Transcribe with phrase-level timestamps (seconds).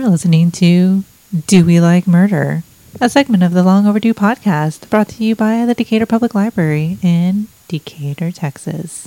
[0.00, 1.04] You're listening to
[1.46, 2.64] Do We Like Murder,
[3.00, 6.98] a segment of the Long Overdue podcast brought to you by the Decatur Public Library
[7.00, 9.06] in Decatur, Texas.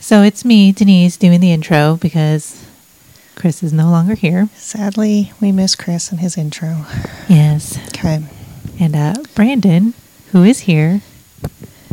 [0.00, 2.66] So it's me, Denise, doing the intro because
[3.36, 4.48] Chris is no longer here.
[4.56, 6.84] Sadly, we miss Chris and his intro.
[7.28, 7.78] Yes.
[7.88, 8.24] Okay.
[8.80, 9.94] And uh, Brandon,
[10.32, 11.02] who is here,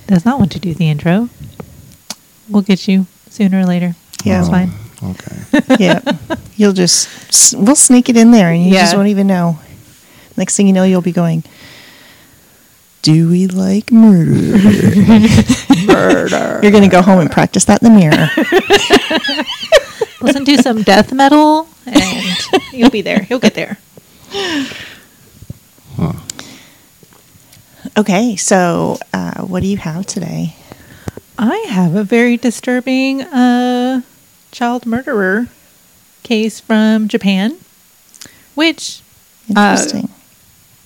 [0.07, 1.29] does not want to do the intro.
[2.49, 3.95] We'll get you sooner or later.
[4.23, 4.39] Yeah.
[4.39, 4.71] That's fine.
[5.03, 5.35] Okay.
[5.79, 6.01] Yeah.
[6.57, 9.59] You'll just, we'll sneak it in there and you just won't even know.
[10.35, 11.43] Next thing you know, you'll be going,
[13.01, 14.57] Do we like murder?
[15.85, 16.59] murder.
[16.63, 18.29] You're going to go home and practice that in the mirror.
[20.21, 22.37] Listen to some death metal and
[22.73, 23.25] you'll be there.
[23.29, 23.77] You'll get there.
[25.95, 26.13] Huh.
[27.97, 28.35] Okay.
[28.35, 30.55] So, uh, what do you have today?
[31.37, 34.01] I have a very disturbing uh,
[34.51, 35.47] child murderer
[36.23, 37.57] case from Japan,
[38.55, 39.01] which
[39.55, 40.09] Uh, Interesting.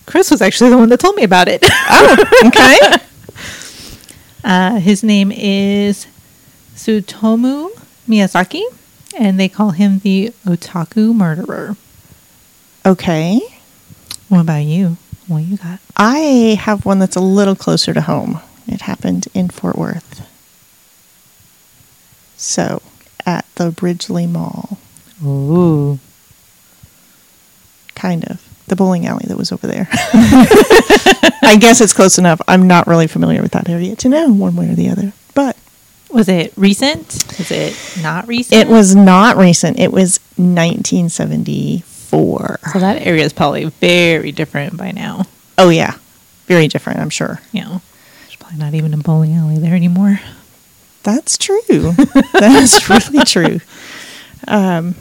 [0.06, 1.64] Chris was actually the one that told me about it.
[2.46, 2.80] okay.
[4.44, 6.08] Uh, his name is
[6.76, 7.70] Tsutomu
[8.08, 8.64] Miyazaki,
[9.18, 11.78] and they call him the otaku murderer.
[12.86, 13.40] Okay.
[14.28, 14.98] What about you?
[15.28, 15.80] What you got?
[15.96, 18.40] I have one that's a little closer to home.
[18.68, 20.28] It happened in Fort Worth.
[22.36, 22.82] So,
[23.26, 24.78] at the Ridglea Mall,
[25.24, 26.00] Ooh.
[27.96, 28.42] kind of.
[28.68, 29.88] The bowling alley that was over there.
[29.92, 32.42] I guess it's close enough.
[32.48, 35.12] I'm not really familiar with that area to know one way or the other.
[35.36, 35.58] But
[36.10, 37.08] Was it recent?
[37.38, 38.62] Was it not recent?
[38.62, 39.80] it was not recent.
[39.80, 42.60] It was 1974.
[42.72, 45.26] So that area is probably very different by now.
[45.58, 45.96] Oh, yeah.
[46.46, 47.42] Very different, I'm sure.
[47.52, 47.80] Yeah,
[48.22, 50.22] there's probably not even a bowling alley there anymore.
[51.04, 51.62] That's true.
[52.34, 53.60] That's really true.
[54.48, 54.96] Um,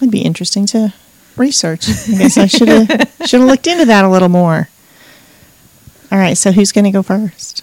[0.00, 0.92] it'd be interesting to
[1.36, 1.88] research.
[1.88, 2.88] I guess I should have
[3.26, 4.68] should have looked into that a little more.
[6.12, 7.62] All right, so who's going to go first?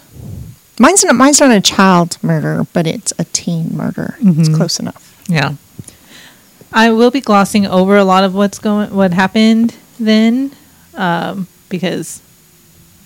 [0.80, 4.16] Mine's not mine's not a child murder, but it's a teen murder.
[4.20, 4.56] It's Mhm.
[4.56, 5.24] close enough.
[5.28, 5.54] Yeah.
[6.72, 10.52] I will be glossing over a lot of what's going, what happened then,
[10.96, 12.22] um, because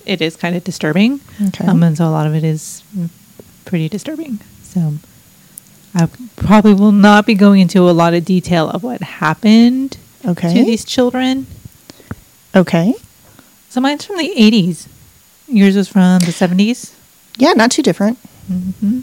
[0.04, 1.20] it is kind of disturbing.
[1.48, 1.64] Okay.
[1.66, 2.82] Um, and so a lot of it is
[3.72, 4.38] pretty disturbing.
[4.64, 4.92] So
[5.94, 6.06] I
[6.36, 9.96] probably will not be going into a lot of detail of what happened
[10.26, 10.52] Okay.
[10.52, 11.46] to these children.
[12.54, 12.92] Okay.
[13.70, 14.88] So mine's from the 80s.
[15.48, 16.92] Yours was from the 70s.
[17.38, 18.18] Yeah, not too different.
[18.46, 19.00] hmm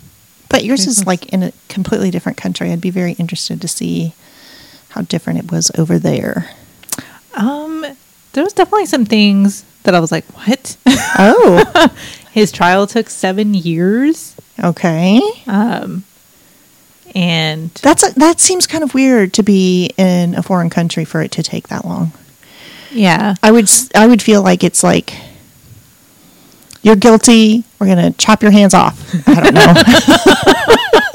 [0.49, 2.71] But yours is like in a completely different country.
[2.71, 4.13] I'd be very interested to see
[4.89, 6.51] how different it was over there.
[7.33, 7.83] Um,
[8.33, 10.77] there was definitely some things that I was like, what?
[11.17, 11.89] Oh.
[12.39, 14.33] His trial took seven years.
[14.63, 15.21] Okay.
[15.45, 16.05] Um,
[17.13, 21.21] and That's a, that seems kind of weird to be in a foreign country for
[21.21, 22.13] it to take that long.
[22.91, 25.13] yeah, I would I would feel like it's like
[26.81, 27.65] you're guilty.
[27.77, 28.97] We're gonna chop your hands off.
[29.27, 29.73] I don't know.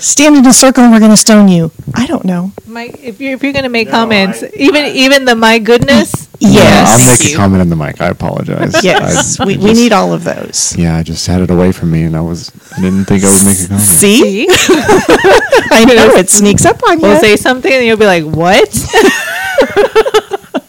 [0.00, 1.72] Stand in a circle and we're gonna stone you.
[1.94, 2.52] I don't know.
[2.66, 6.28] Mike, if you're if you're gonna make No, comments, I- even even the my goodness,
[6.38, 6.88] Yeah, Yes.
[6.92, 7.34] I'll make You.
[7.34, 8.00] a comment on the mic.
[8.00, 8.74] I apologize.
[8.84, 10.76] Yes, I we, we just- need all of those.
[10.78, 13.28] Yeah, I just had it away from me, and I was I didn't think I
[13.28, 13.82] would make a comment.
[13.82, 14.72] See, see,
[15.72, 17.02] I know it sneaks up on you.
[17.02, 17.20] we'll you.
[17.20, 18.70] say something and you'll be like, what?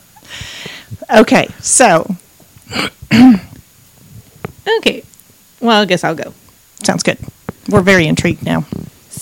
[1.12, 2.06] Okay, so
[4.78, 5.04] okay,
[5.60, 6.34] well, I guess I'll go.
[6.84, 7.18] sounds good.
[7.68, 8.64] We're very intrigued now.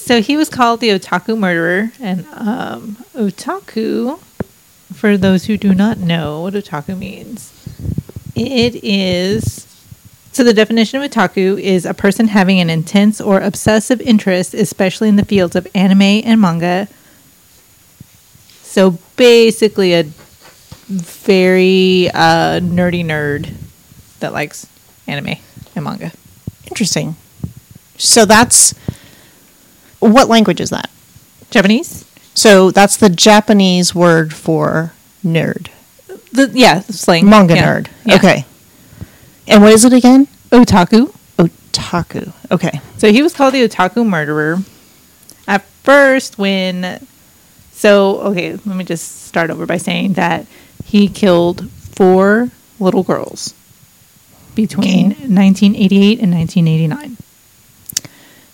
[0.08, 4.18] So he was called the otaku murderer, and um, otaku,
[4.94, 7.52] for those who do not know what otaku means,
[8.34, 9.66] it is.
[10.32, 15.10] So the definition of otaku is a person having an intense or obsessive interest, especially
[15.10, 16.88] in the fields of anime and manga.
[18.62, 20.04] So basically, a
[20.88, 23.54] very uh, nerdy nerd
[24.22, 24.68] that likes
[25.06, 25.36] anime
[25.76, 26.14] and manga.
[26.68, 27.18] Interesting.
[27.98, 28.74] So that's
[30.00, 30.90] what language is that?
[31.50, 32.04] Japanese.
[32.34, 34.94] So that's the Japanese word for
[35.26, 35.70] nerd.
[36.32, 37.28] The, yeah, slang.
[37.30, 37.66] Manga Yeah.
[37.82, 37.88] nerd.
[38.06, 38.16] Yeah.
[38.16, 38.46] Okay.
[39.48, 40.28] And what is it again?
[40.52, 41.14] Otaku.
[41.38, 42.34] Otaku.
[42.52, 42.80] Okay.
[42.98, 44.60] So he was called the Otaku murderer.
[45.48, 47.06] At first, when.
[47.72, 50.46] So, okay, let me just start over by saying that
[50.84, 52.50] he killed four
[52.80, 53.54] little girls
[54.56, 55.28] between Okay.
[55.28, 57.18] 1988 and 1989.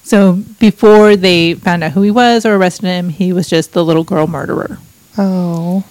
[0.06, 3.86] So, before they found out who he was or arrested him, he was just the
[3.86, 4.78] little girl murderer.
[5.18, 5.84] Oh.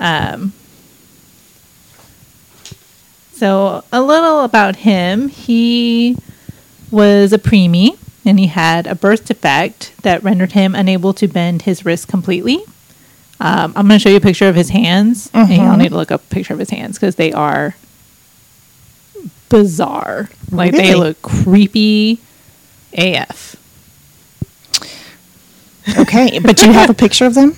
[0.00, 0.52] Um,
[3.32, 5.28] so, a little about him.
[5.28, 6.16] He
[6.90, 7.98] was a preemie.
[8.26, 12.56] and he had a birth defect that rendered him unable to bend his wrist completely.
[13.38, 15.56] Um, I'm going to show you a picture of his hands, and Mhm.
[15.58, 17.74] you'll need to look up a picture of his hands because they are
[19.50, 20.30] bizarre.
[20.50, 22.18] Like they look creepy
[22.94, 23.56] AF.
[25.98, 27.56] Okay, but do you have a picture of them?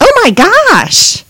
[0.00, 1.24] oh my gosh!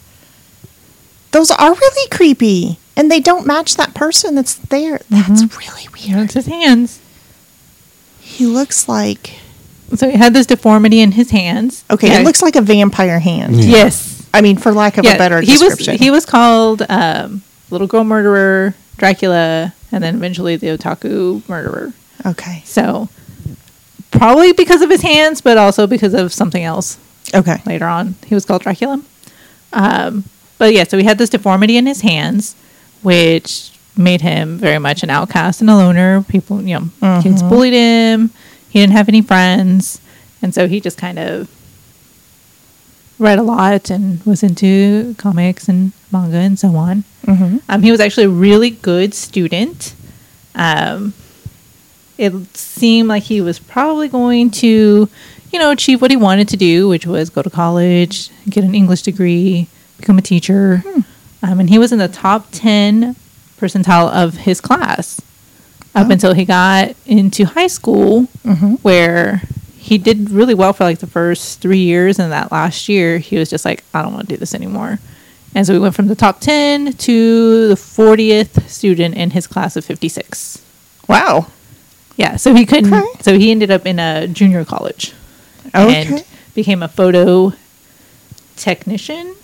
[1.32, 5.00] Those are really creepy, and they don't match that person that's there.
[5.10, 6.24] That's really You know, weird.
[6.26, 7.00] it's his hands.
[8.20, 9.34] He looks like
[9.96, 11.84] So he had this deformity in his hands.
[11.90, 12.08] okay.
[12.08, 12.20] Yeah.
[12.20, 13.56] It looks like a vampire hand.
[13.56, 13.64] Yeah.
[13.84, 14.26] Yes.
[14.32, 15.94] I mean, for lack of a better he description.
[15.94, 21.92] was he was called um, Little Girl Murderer, Dracula, and then eventually the Otaku Murderer.
[22.26, 22.62] Okay.
[22.64, 23.08] So
[24.10, 26.98] probably because of his hands, but also because of something else
[27.34, 27.62] Okay.
[27.66, 28.14] later on.
[28.26, 29.02] He was called Dracula.
[29.72, 30.24] Um,
[30.58, 32.54] but yeah, so he had this deformity in his hands,
[33.02, 36.22] which made him very much an outcast and a loner.
[36.28, 38.30] People, you know, kids bullied him.
[38.68, 40.00] He didn't have any friends,
[40.42, 41.48] and so he just kind of
[43.18, 47.04] read a lot and was into comics and manga and so on.
[47.24, 49.94] hmm Um, he was actually a really good student.
[50.54, 51.14] Um,
[52.22, 55.08] it seemed like he was probably going to,
[55.52, 58.74] you know, achieve what he wanted to do, which was go to college, get an
[58.74, 59.66] English degree,
[59.98, 60.82] become a teacher.
[61.42, 63.16] Um, and he was in the top 10
[63.60, 65.20] percentile of his class
[65.94, 68.78] up until he got into high school, Mhm.
[68.82, 69.42] where
[69.76, 72.18] he did really well for like the first three years.
[72.20, 75.00] And that last year, he was just like, I don't want to do this anymore.
[75.54, 79.76] And so we went from the top 10 to the 40th student in his class
[79.76, 80.58] of 56.
[81.08, 81.46] Wow.
[82.16, 82.92] Yeah, so he couldn't.
[82.92, 83.06] Okay.
[83.22, 85.12] So he ended up in a junior college
[85.74, 86.06] Okay.
[86.06, 86.24] and
[86.54, 87.52] became a photo
[88.56, 89.34] technician.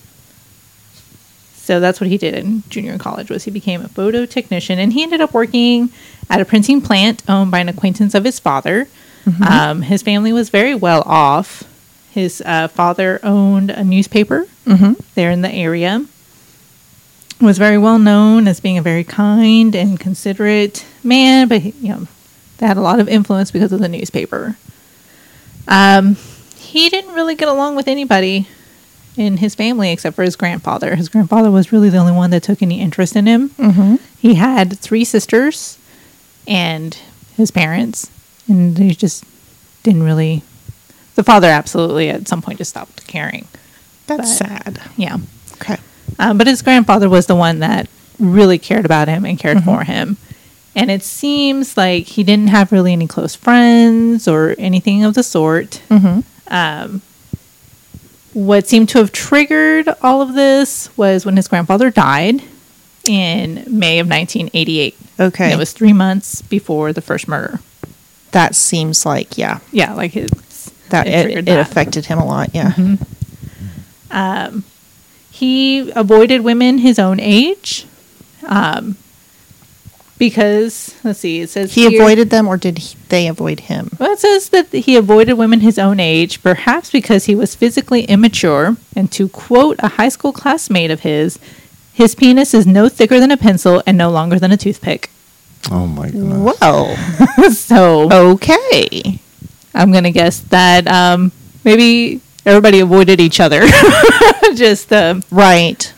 [1.54, 4.92] So that's what he did in junior college was he became a photo technician and
[4.92, 5.90] he ended up working
[6.30, 8.88] at a printing plant owned by an acquaintance of his father.
[9.46, 11.62] Um, his family was very well off.
[12.12, 16.06] His uh, father owned a newspaper hmm there in the area.
[17.38, 21.88] Was very well known as being a very kind and considerate man, but he, you
[21.90, 22.06] know,
[22.58, 24.56] they had a lot of influence because of the newspaper.
[25.66, 26.16] Um,
[26.56, 28.48] he didn't really get along with anybody
[29.16, 30.94] in his family except for his grandfather.
[30.96, 33.48] His grandfather was really the only one that took any interest in him.
[33.50, 35.78] hmm He had three sisters
[36.46, 36.96] and
[37.36, 38.10] his parents,
[38.48, 39.24] and they just
[39.82, 40.42] didn't really.
[41.16, 43.46] The father absolutely at some point just stopped caring.
[44.06, 44.80] That's But- sad.
[44.96, 45.18] Yeah.
[45.54, 45.76] Okay.
[46.18, 47.88] Um, but his grandfather was the one that
[48.18, 50.16] really cared about him and cared for him.
[50.78, 55.22] And it seems like he didn't have really any close friends or anything of the
[55.22, 55.82] sort.
[55.88, 57.02] hmm Um,
[58.32, 62.42] what seemed to have triggered all of this was when his grandfather died
[63.08, 64.96] in May of 1988.
[65.18, 65.44] Okay.
[65.44, 67.58] And it was three months before the first murder.
[68.32, 69.58] that seems like yeah.
[69.72, 70.30] Yeah, like his,
[70.90, 71.58] That it it, it that.
[71.60, 72.50] affected him a lot.
[72.54, 72.72] Yeah.
[74.10, 74.64] Um,
[75.30, 77.86] he avoided women his own age
[78.46, 78.96] um,
[80.18, 83.90] because, let's see, it says He here- avoided them, or did he, they avoid him?
[83.98, 88.02] Well, it says that he avoided women his own age, perhaps because he was physically
[88.04, 88.76] immature.
[88.96, 91.38] And to quote a high school classmate of his,
[91.92, 95.10] his penis is no thicker than a pencil and no longer than a toothpick.
[95.70, 96.58] Oh my goodness.
[96.60, 96.94] Whoa.
[97.52, 99.18] so okay.
[99.74, 101.30] I'm going to guess that um,
[101.64, 103.62] maybe everybody avoided each other.
[104.54, 105.92] Just, um, Right.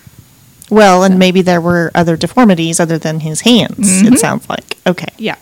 [0.71, 4.03] Well, and maybe there were other deformities other than his hands.
[4.03, 4.13] Mhm.
[4.13, 5.09] It sounds like okay.
[5.19, 5.37] Yeah.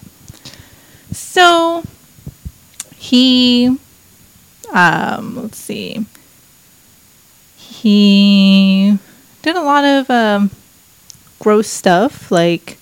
[1.13, 1.83] So
[2.97, 3.77] he,
[4.73, 6.05] um, let's see,
[7.57, 8.99] he
[9.43, 10.51] did a lot of um,
[11.39, 12.31] gross stuff.
[12.31, 12.79] Like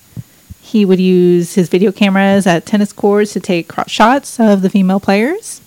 [0.61, 5.01] he would use his video cameras at tennis courts to take shots of the female
[5.01, 5.61] players.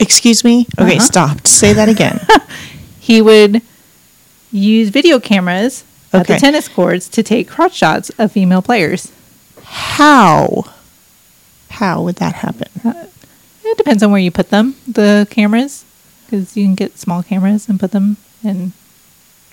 [0.00, 0.66] Excuse me.
[0.78, 1.00] Okay, Uh-huh.
[1.04, 1.46] stop.
[1.46, 2.20] Say that again.
[3.02, 3.62] He would
[4.52, 9.12] use video cameras at the tennis courts to take crotch shots of female players.
[9.62, 10.64] How?
[11.70, 12.68] How would that happen?
[12.84, 13.06] Uh,
[13.64, 15.84] it depends on where you put them, the cameras,
[16.24, 18.72] because you can get small cameras and put them and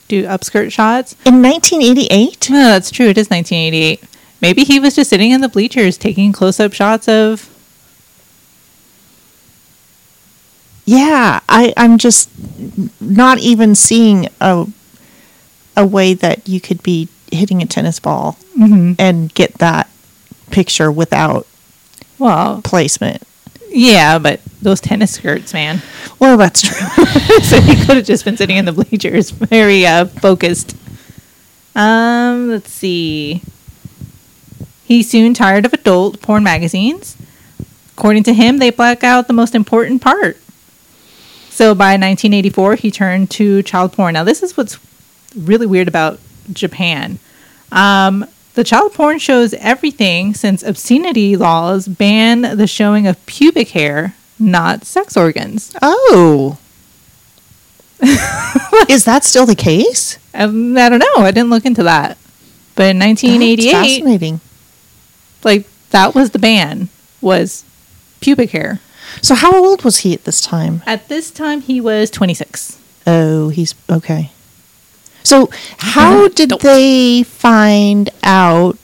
[0.08, 1.14] do upskirt shots.
[1.26, 2.50] In 1988?
[2.50, 3.08] No, that's true.
[3.08, 4.04] It is 1988.
[4.42, 7.50] Maybe he was just sitting in the bleachers taking close-up shots of.
[10.86, 12.30] Yeah, I, I'm just
[13.00, 14.68] not even seeing a
[15.80, 19.90] a way that you could be hitting a tennis ball and get that
[20.52, 21.48] picture without
[22.18, 23.24] Well, placement.
[23.70, 25.82] yeah, but those tennis skirts, man.
[26.20, 27.06] Well, that's true.
[27.44, 30.76] so he could have just been sitting in the bleachers, very uh, focused.
[31.76, 33.42] Um, let's see.
[34.86, 37.16] He soon tired of adult porn magazines,
[37.96, 40.38] according to him, they black out the most important part.
[41.50, 44.14] So by 1984, he turned to child porn.
[44.16, 44.78] Now, this is what's
[45.36, 46.20] really weird about
[46.52, 47.20] Japan.
[47.72, 54.16] Um, the child porn shows everything since obscenity laws ban the showing of pubic hair,
[54.40, 55.76] not sex organs.
[55.82, 56.58] Oh.
[58.90, 60.18] Is that still the case?
[60.34, 61.24] Um, I don't know.
[61.24, 62.18] I didn't look into that.
[62.76, 64.42] But in That's 1988, fascinating.
[65.44, 66.88] like that was the ban
[67.22, 67.66] was
[68.22, 68.80] pubic hair.
[69.22, 70.82] So how old was he at this time?
[70.86, 72.78] At this time, he was 26.
[73.06, 74.32] Oh, he's okay.
[75.30, 76.62] So how an did adult.
[76.62, 78.78] they find out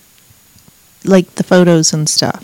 [1.04, 2.44] like the photos and stuff?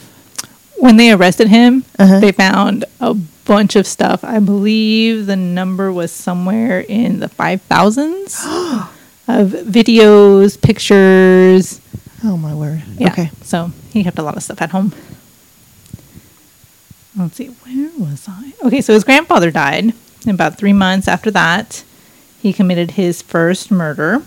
[0.77, 2.20] When they arrested him, Uh-huh.
[2.20, 3.13] they found a
[3.46, 4.24] bunch of stuff.
[4.24, 8.41] I believe the number was somewhere in the 5,000s
[9.27, 11.79] of videos, pictures.
[12.24, 12.81] Oh my word.
[12.98, 13.12] Yeah.
[13.12, 13.29] Okay.
[13.43, 14.93] So he kept a lot of stuff at home.
[17.15, 18.53] Let's see, where was I?
[18.63, 19.93] Okay, so his grandfather died.
[20.27, 21.84] About three months after that,
[22.41, 24.24] he committed his first murder.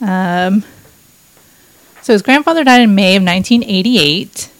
[0.00, 0.64] Um,
[2.02, 4.50] so his grandfather died in May of 1988.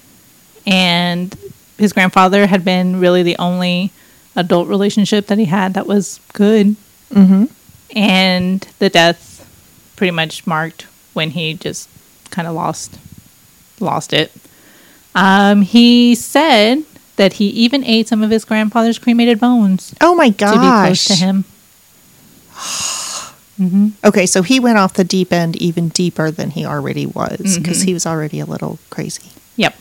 [0.67, 1.37] And
[1.79, 3.93] his grandfather had been really the only
[4.35, 6.77] adult relationship that he had that was good
[7.15, 7.45] Mm-hmm.
[7.97, 11.89] and the death pretty much marked when he just
[12.31, 12.99] kind of lost
[13.79, 14.33] lost it.
[15.15, 16.83] Um, he said
[17.15, 20.55] that he even ate some of his grandfather's cremated bones Oh my gosh!
[20.55, 21.45] to be close to him.
[23.57, 27.59] hmm Okay, so he went off the deep end even deeper than he already was
[27.59, 27.87] because Mhm.
[27.87, 29.31] he was already a little crazy.
[29.57, 29.75] Yep.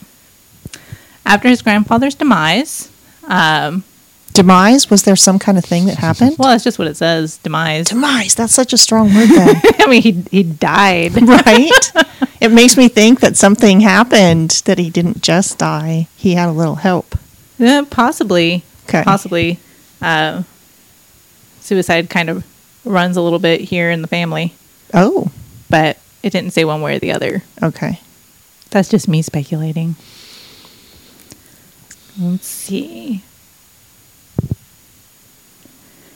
[1.24, 2.88] After his grandfather's demise,
[3.28, 3.84] um,
[4.32, 4.90] Demise?
[4.90, 6.36] Was there some kind of thing that happened?
[6.38, 7.38] well, that's just what it says.
[7.38, 7.86] Demise.
[7.88, 8.34] Demise.
[8.34, 9.60] That's such a strong word then.
[9.80, 11.16] I mean, he he died.
[11.28, 11.92] right?
[12.40, 16.08] It makes me think that something happened that he didn't just die.
[16.16, 17.16] He had a little help.
[17.58, 18.62] Yeah, possibly.
[18.86, 19.02] Okay.
[19.04, 19.58] Possibly.
[20.02, 20.42] Uh,
[21.60, 22.44] suicide kind of
[22.86, 24.54] runs a little bit here in the family,
[24.94, 25.30] Oh,
[25.68, 27.42] but it didn't say one way or the other.
[27.62, 28.00] okay.
[28.70, 29.96] That's just me speculating.
[32.18, 33.22] Let's see.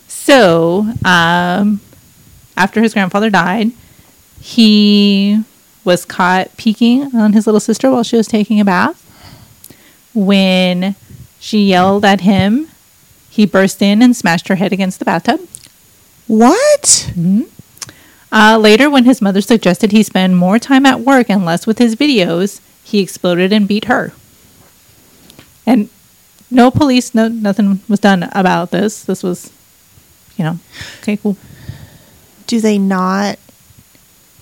[0.08, 1.80] So, um,
[2.56, 3.72] after his grandfather died,
[4.40, 5.42] he
[5.84, 8.96] was caught peeking on his little sister while she was taking a bath.
[10.14, 10.94] When
[11.38, 12.68] she yelled at him,
[13.30, 15.40] he burst in and smashed her head against the bathtub.
[16.30, 17.12] What?
[18.30, 21.78] Uh, later, when his mother suggested he spend more time at work and less with
[21.78, 24.12] his videos, he exploded and beat her.
[25.66, 25.88] And
[26.48, 29.02] no police, no nothing was done about this.
[29.02, 29.52] This was,
[30.36, 30.60] you know,
[31.00, 31.36] okay, cool.
[32.46, 33.40] Do they not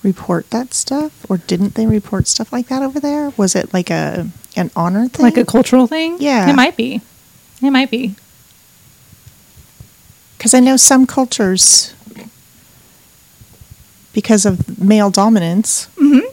[0.02, 3.30] report that stuff, or didn't they report stuff like that over there?
[3.38, 5.25] Was it like a an honor thing?
[5.25, 6.18] Like a cultural thing.
[6.21, 6.50] Yeah.
[6.50, 7.00] it might be.
[7.62, 8.14] It might be.
[10.38, 11.92] Because I know some cultures,
[14.12, 16.26] because of male dominance, mm-hmm.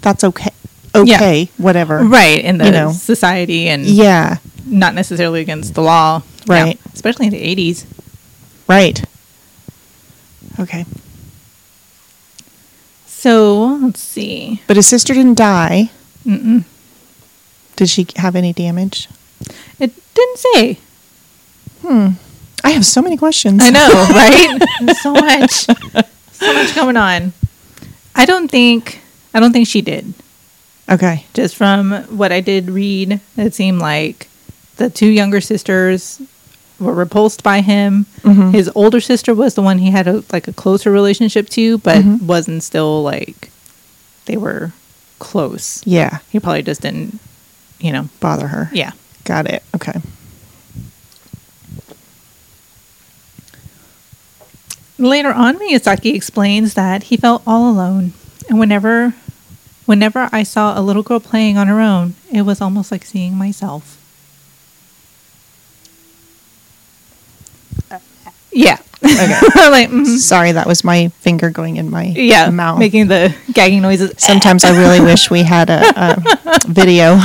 [0.00, 0.50] that's okay.
[0.94, 1.98] Okay, whatever.
[2.02, 2.90] Right in the You know.
[2.92, 6.22] society and Yeah, not necessarily against the law.
[6.46, 6.76] Right.
[6.76, 7.86] Yeah, especially in the eighties.
[8.66, 9.02] right.
[10.58, 10.84] Okay.
[13.06, 14.62] So let's see.
[14.66, 15.90] But his sister didn't die.
[16.26, 16.64] Mm-mm.
[17.76, 19.08] Did she have any damage?
[19.78, 20.78] It didn't say.
[21.82, 22.08] Hmm.
[22.64, 23.60] I have so many questions.
[23.62, 24.96] I know, right?
[25.02, 25.50] So much,
[26.32, 27.32] so much going on.
[28.14, 29.00] I don't think,
[29.34, 30.12] I don't think she did.
[30.90, 31.24] Okay.
[31.34, 34.28] Just from what I did read, it seemed like
[34.76, 36.20] the two younger sisters
[36.80, 38.06] were repulsed by him.
[38.22, 38.52] Mhm.
[38.52, 41.98] His older sister was the one he had a like a closer relationship to, but
[42.02, 42.22] Mhm.
[42.22, 43.50] wasn't still like
[44.24, 44.72] they were
[45.18, 45.82] close.
[45.84, 46.18] Yeah.
[46.30, 47.20] He probably just didn't,
[47.78, 48.08] you know.
[48.20, 48.70] Bother her.
[48.72, 48.92] Yeah.
[49.24, 49.62] Got it.
[49.76, 50.00] Okay.
[55.00, 58.12] Later on, Miyazaki explains that he felt all alone,
[58.50, 59.14] and whenever,
[59.86, 63.34] whenever I saw a little girl playing on her own, it was almost like seeing
[63.34, 63.96] myself.
[68.52, 68.76] Yeah.
[69.02, 69.16] Okay.
[69.70, 70.18] like, mhm.
[70.18, 72.78] Sorry, that was my finger going in my yeah, mouth.
[72.78, 74.12] making the gagging noises.
[74.18, 77.18] Sometimes I really wish we had a, a video.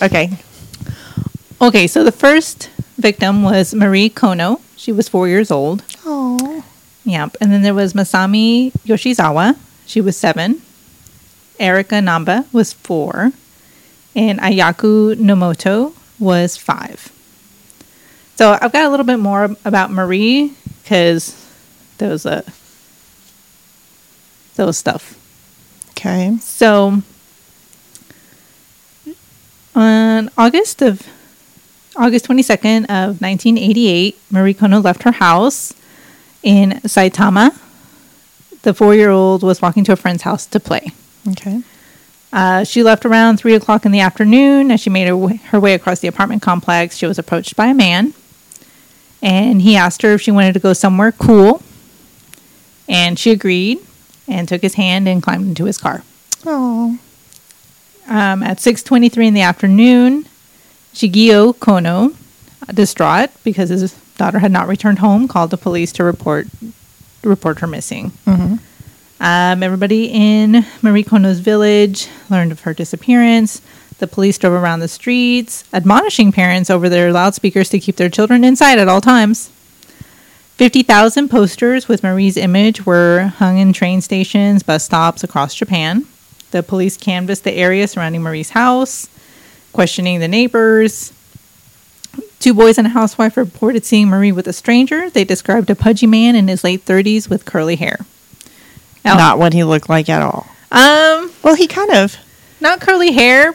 [0.02, 0.30] okay.
[1.60, 4.60] Okay, so the first victim was Marie Kono.
[4.82, 5.84] She was four years old.
[6.04, 6.64] Oh.
[7.04, 7.36] Yep.
[7.40, 9.56] And then there was Masami Yoshizawa.
[9.86, 10.60] She was seven.
[11.60, 13.30] Erika Namba was four.
[14.16, 17.12] And Ayaku Nomoto was five.
[18.34, 21.40] So I've got a little bit more about Marie because
[21.98, 22.42] there was a
[24.56, 25.16] there was stuff.
[25.90, 26.36] Okay.
[26.40, 27.02] So
[29.76, 31.06] On August of
[31.96, 35.74] August 22nd of 1988, Marie Kono left her house
[36.42, 37.58] in Saitama.
[38.62, 40.92] The four-year-old was walking to a friend's house to play.
[41.28, 41.62] Okay.
[42.32, 44.70] Uh, she left around three o'clock in the afternoon.
[44.70, 47.66] As she made her way, her way across the apartment complex, she was approached by
[47.66, 48.14] a man,
[49.20, 51.62] and he asked her if she wanted to go somewhere cool,
[52.88, 53.78] and she agreed,
[54.26, 56.04] and took his hand and climbed into his car.
[56.46, 56.98] Oh.
[58.08, 60.26] Um, at 6:23 in the afternoon,
[60.94, 62.14] Shigeo Kono,
[62.72, 66.46] distraught because his daughter had not returned home, called the police to report
[67.24, 68.10] report her missing.
[68.24, 68.56] hmm
[69.20, 73.60] Um, everybody in Marie Kono's village learned of her disappearance.
[73.98, 78.42] The police drove around the streets, admonishing parents over their loudspeakers to keep their children
[78.42, 79.50] inside at all times.
[80.56, 86.04] 50,000 posters with Marie's image were hung in train stations, bus stops across Japan.
[86.50, 89.08] The police canvassed the area surrounding Marie's house,
[89.72, 91.12] questioning the neighbors.
[92.40, 95.08] Two boys and a housewife reported seeing Marie with a stranger.
[95.08, 97.98] They described a pudgy man in his late 30s with curly hair.
[99.04, 100.46] Now- Not what he looked like at all.
[100.70, 102.16] Um, Well, he kind of.
[102.60, 103.54] not curly hair,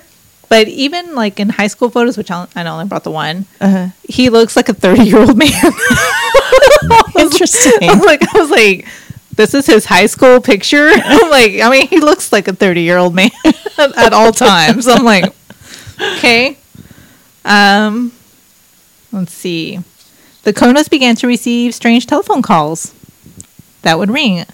[0.50, 3.12] but even like in high school photos, which I I know I only brought the
[3.12, 5.52] one, Uh, he looks like a 30 year old man.
[7.18, 7.90] Interesting.
[7.90, 8.88] I'm like, I was like,
[9.36, 10.90] this is his high school picture.
[10.96, 13.32] I'm like, I mean, he looks like a 30 year old man
[13.78, 14.88] at all times.
[14.88, 15.34] I'm like,
[16.02, 16.58] okay.
[17.46, 18.12] Um,
[19.12, 19.80] let's see.
[20.44, 22.94] The Konos began to receive strange telephone calls
[23.82, 24.46] that would ring.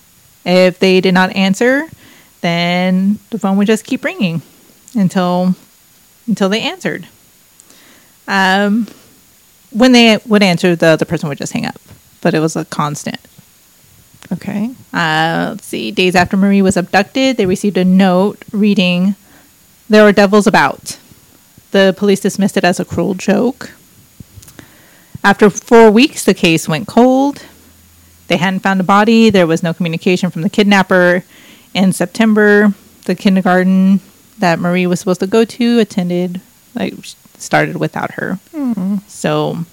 [0.46, 1.88] If they did not answer,
[2.42, 4.42] then the phone would just keep ringing
[4.96, 5.56] until
[6.28, 7.08] until they answered.
[8.28, 8.88] Um,
[9.72, 11.80] when they would answer, the other person would just hang up,
[12.22, 13.20] but it was a constant.
[14.32, 14.72] okay.
[14.94, 15.92] Uh, let's see.
[15.92, 19.16] Days after Marie was abducted, they received a note reading,
[19.90, 20.98] "There are devils about."
[21.74, 23.72] The police dismissed it as a cruel joke.
[25.24, 27.44] After four weeks, the case went cold.
[28.28, 29.32] They hadn't found a body.
[29.32, 31.24] There was no communication from the kidnapper.
[31.74, 34.02] In September, the kindergarten
[34.38, 36.42] that Marie was supposed to go to attended,
[36.76, 36.94] like,
[37.40, 38.36] started without her.
[38.52, 38.98] Hmm.
[39.08, 39.66] So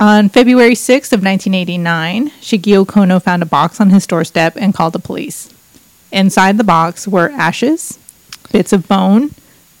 [0.00, 4.94] on February 6th of 1989, Shigeo Kono found a box on his doorstep and called
[4.94, 5.52] the police.
[6.10, 7.98] Inside the box were ashes,
[8.50, 9.32] bits of bone,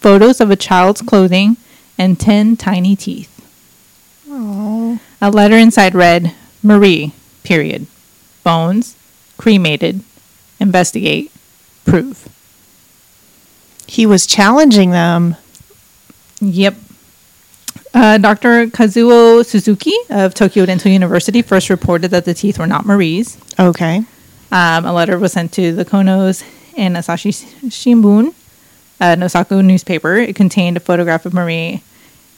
[0.04, 1.56] photos of a child's clothing,
[1.96, 3.30] and 10 tiny teeth.
[4.28, 5.00] Oh.
[5.22, 7.86] A letter inside read, Marie, period.
[8.42, 8.96] Bones,
[9.38, 10.02] cremated,
[10.60, 11.32] investigate,
[11.86, 12.28] prove.
[13.86, 15.36] He was challenging them.
[16.42, 16.74] Yep.
[17.94, 18.66] Uh, Dr.
[18.66, 23.38] Kazuo Suzuki of Tokyo Dental University first reported that the teeth were not Marie's.
[23.58, 24.02] Okay.
[24.52, 26.44] Um, a letter was sent to the Konos
[26.76, 27.32] and Asahi
[27.70, 28.34] Shimbun,
[29.00, 30.16] a Nosaku newspaper.
[30.16, 31.82] It contained a photograph of Marie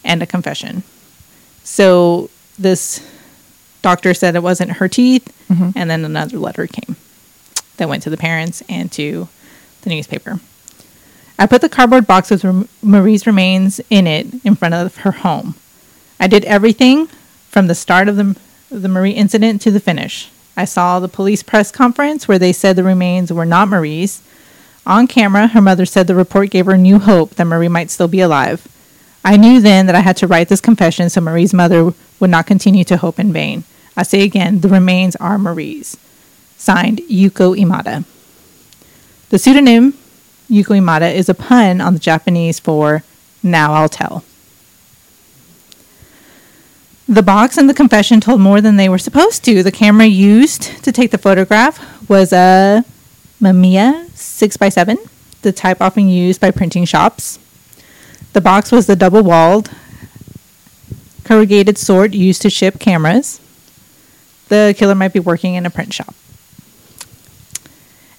[0.04, 0.82] and a confession.
[1.64, 3.06] So this
[3.82, 5.70] doctor said it wasn't her teeth, mm-hmm.
[5.76, 6.96] and then another letter came
[7.76, 9.28] that went to the parents and to
[9.82, 10.40] the newspaper.
[11.38, 12.44] I put the cardboard box with
[12.82, 15.54] Marie's remains in it in front of her home.
[16.18, 17.08] I did everything
[17.48, 18.36] from the start of the,
[18.70, 20.30] the Marie incident to the finish.
[20.56, 24.22] I saw the police press conference where they said the remains were not Marie's.
[24.86, 28.06] On camera, her mother said the report gave her new hope that Marie might still
[28.06, 28.68] be alive.
[29.24, 32.46] I knew then that I had to write this confession so Marie's mother would not
[32.46, 33.64] continue to hope in vain.
[33.96, 35.96] I say again, the remains are Marie's.
[36.56, 38.04] Signed, Yuko Imada.
[39.30, 39.94] The pseudonym
[40.48, 43.02] Yuko Imada is a pun on the Japanese for
[43.42, 44.22] now I'll tell.
[47.08, 49.64] The box and the confession told more than they were supposed to.
[49.64, 52.84] The camera used to take the photograph was a
[53.40, 54.05] Mamiya
[54.36, 54.98] 6x7,
[55.42, 57.38] the type often used by printing shops.
[58.32, 59.70] The box was the double walled,
[61.24, 63.40] corrugated sort used to ship cameras.
[64.48, 66.14] The killer might be working in a print shop.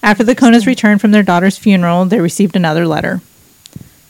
[0.01, 3.21] After the Konos returned from their daughter's funeral, they received another letter.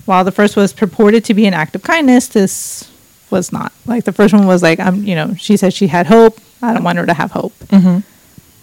[0.05, 2.89] While the first was purported to be an act of kindness, this
[3.29, 3.73] was not.
[3.85, 6.39] Like the first one was like, I'm, you know, she said she had hope.
[6.61, 7.53] I don't want her to have hope.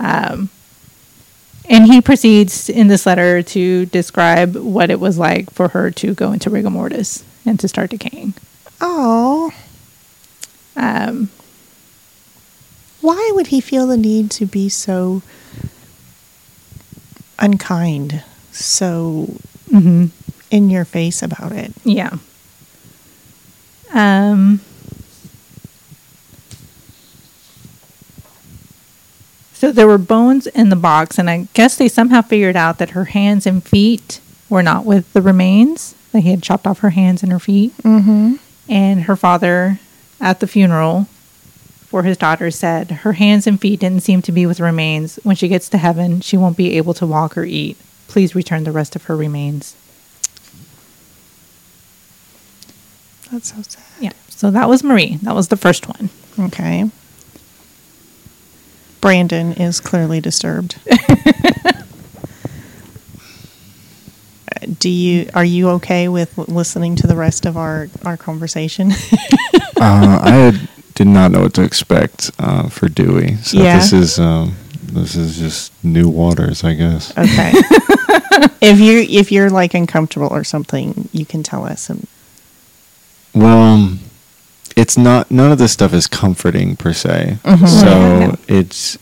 [0.01, 0.49] Um,
[1.69, 6.15] and he proceeds in this letter to describe what it was like for her to
[6.15, 8.35] go into rigor mortis and to start decaying.
[8.81, 9.51] Oh.
[10.77, 11.31] Um,
[13.01, 15.23] Why would he feel the need to be so
[17.39, 19.29] unkind, so
[19.71, 20.11] mhm.
[20.51, 21.73] in your face about it?
[21.85, 22.17] Yeah.
[23.93, 24.61] Um.
[29.65, 32.91] So there were bones in the box, and I guess they somehow figured out that
[32.91, 36.91] her hands and feet were not with the remains that he had chopped off her
[36.91, 37.75] hands and her feet.
[37.79, 38.35] Mm-hmm.
[38.69, 39.81] And her father,
[40.21, 41.05] at the funeral
[41.87, 45.19] for his daughter, said her hands and feet didn't seem to be with remains.
[45.23, 47.79] When she gets to heaven, she won't be able to walk or eat.
[48.07, 49.77] Please return the rest of her remains.
[53.33, 53.83] That's so sad.
[53.99, 54.13] Yeah.
[54.29, 55.17] So that was Marie.
[55.23, 56.11] That was the first one.
[56.39, 56.91] Okay.
[59.05, 60.77] Brandon is clearly disturbed.
[64.79, 68.93] Do you are you okay with listening to the rest of our our conversation?
[69.77, 73.37] Uh, I had, did not know what to expect uh, for Dewey.
[73.43, 73.77] So Yeah.
[73.79, 77.11] this is um, this is just new waters, I guess.
[77.19, 77.51] Okay.
[78.63, 81.91] if you if you're like uncomfortable or something, you can tell us.
[81.91, 82.07] And
[83.35, 83.99] Well,
[84.77, 85.31] it's not.
[85.31, 87.39] None of this stuff is comforting per se.
[87.45, 87.69] Mhm.
[87.69, 88.99] So it's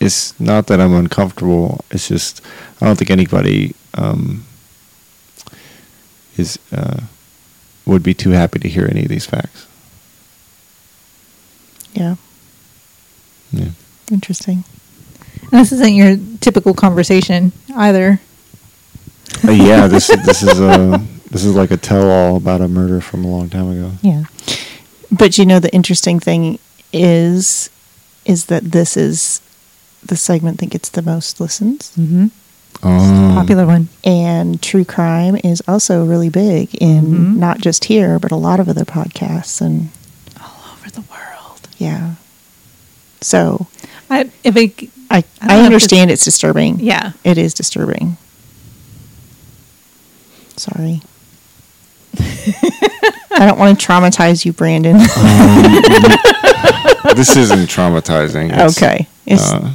[0.00, 1.84] it's not that I'm uncomfortable.
[1.90, 2.40] It's just
[2.80, 4.44] I don't think anybody um,
[6.36, 7.00] is uh,
[7.86, 9.66] would be too happy to hear any of these facts.
[11.94, 12.14] yeah,
[13.52, 13.70] Yeah.
[14.10, 14.64] interesting.
[15.52, 18.20] And this isn't your typical conversation either.
[19.46, 19.86] Uh, yeah.
[19.88, 23.48] This this is a this is like a tell-all about a murder from a long
[23.50, 23.92] time ago.
[24.02, 24.24] Yeah.
[25.10, 26.58] But you know, the interesting thing
[26.92, 27.70] is,
[28.24, 29.40] is that this is
[30.04, 32.26] the segment that gets the most listens, Mm-hmm.
[32.82, 33.88] Um, Popular one.
[34.04, 37.36] and true crime is also really big in Mhm.
[37.36, 39.60] not just here, but a lot of other podcasts.
[39.60, 39.90] And
[40.40, 41.68] All over the world.
[41.78, 42.14] yeah,
[43.20, 43.66] so
[44.08, 46.78] I, if it, I I I know if understand it's disturbing.
[46.80, 47.12] yeah.
[47.24, 48.16] It is disturbing.
[50.56, 51.02] Sorry.
[53.32, 54.96] I don't want to traumatize you, Brandon.
[57.14, 58.50] this isn't traumatizing.
[58.52, 59.06] It's, okay.
[59.26, 59.72] It's, uh,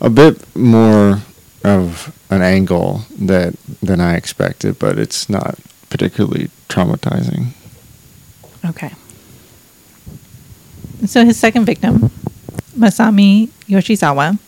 [0.00, 1.20] a bit more
[1.62, 7.48] of an angle that than I expected, but it's not particularly traumatizing.
[8.64, 8.92] okay.
[11.06, 12.10] So his second victim,
[12.76, 14.38] Masami Yoshizawa,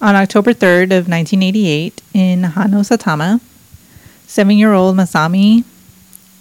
[0.00, 3.40] on October 3rd of 1988 in Hano Saitama,
[4.26, 5.64] seven-year-old Masami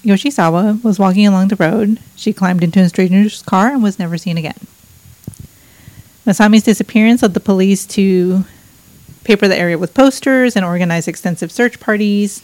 [0.03, 1.99] Yoshizawa was walking along the road.
[2.15, 4.67] She climbed into a stranger's car and was never seen again.
[6.25, 8.43] Masami's disappearance led the police to
[9.23, 12.41] paper the area with posters and organize extensive search parties.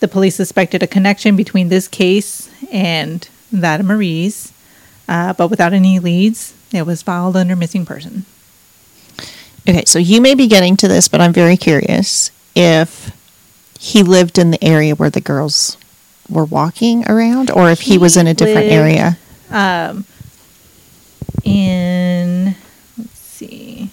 [0.00, 4.52] The police suspected a connection between this case and that of Marie's,
[5.08, 8.24] uh, but without any leads, it was filed under missing person.
[9.68, 13.16] Okay, so you may be getting to this, but I'm very curious if
[13.78, 15.76] he lived in the area where the girls
[16.32, 19.18] were walking around or if he, was in a different lived- area.
[19.50, 20.04] Um,
[21.44, 22.54] in
[22.98, 23.90] let's see,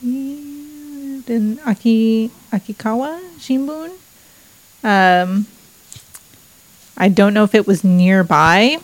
[0.00, 3.90] He in Aki Akikawa Shimbun.
[4.84, 5.46] Um,
[6.96, 8.78] I don't know if it was nearby,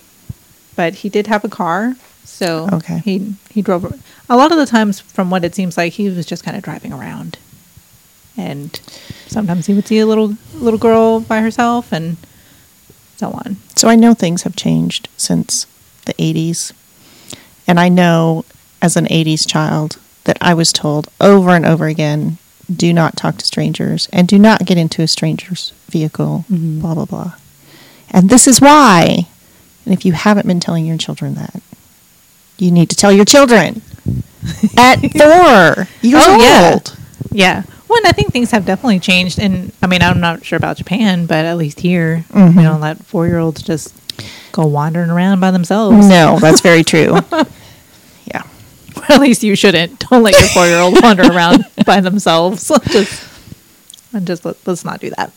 [0.76, 2.98] but he did have a car, so Okay.
[3.04, 3.84] he he drove.
[4.30, 6.62] A lot of the times, from what it seems like, he was just kind of
[6.62, 7.38] driving around,
[8.38, 8.80] and
[9.26, 12.16] sometimes he would see a little little girl by herself, and
[13.16, 13.56] so on.
[13.76, 15.66] So I know things have changed since
[16.06, 16.72] the 80s.
[17.66, 18.44] And I know
[18.80, 22.38] as an 80s child that I was told over and over again
[22.74, 26.80] do not talk to strangers and do not get into a stranger's vehicle, Mhm.
[26.80, 27.32] blah, blah, blah.
[28.10, 29.26] And this is why.
[29.84, 31.60] And if you haven't been telling your children that,
[32.58, 33.82] you need to tell your children
[34.76, 36.96] at four years Oh, old.
[37.32, 37.62] yeah.
[37.62, 37.62] Yeah.
[37.88, 39.38] Well, I think things have definitely changed.
[39.38, 42.54] And I mean, I'm not sure about Japan, but at least here, Mhm.
[42.56, 43.94] you know, let four year olds just
[44.52, 46.06] go wandering around by themselves.
[46.06, 47.16] No, that's very true.
[48.26, 48.42] yeah.
[49.08, 49.98] at least you shouldn't.
[50.10, 52.70] Don't let your four year old wander around by themselves.
[52.90, 53.24] just,
[54.12, 55.32] and just let, let's not do that.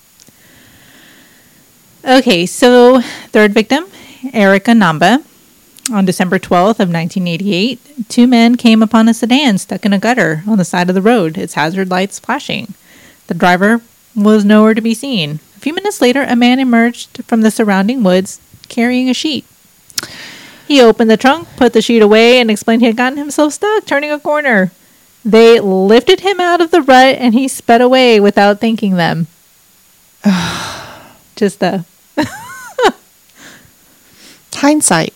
[2.03, 3.85] Okay, so third victim,
[4.33, 5.23] Erica Namba.
[5.89, 10.43] On December 12th of 1988, two men came upon a sedan stuck in a gutter
[10.47, 12.75] on the side of the road, its hazard lights flashing.
[13.27, 13.81] The driver
[14.15, 15.39] was nowhere to be seen.
[15.57, 18.39] A few minutes later, a man emerged from the surrounding woods
[18.69, 19.45] carrying a sheet.
[20.67, 23.85] He opened the trunk, put the sheet away, and explained he had gotten himself stuck
[23.85, 24.71] turning a corner.
[25.25, 29.27] They lifted him out of the rut and he sped away without thanking them.
[31.35, 31.85] Just the
[32.17, 32.25] uh,
[34.53, 35.13] Hindsight.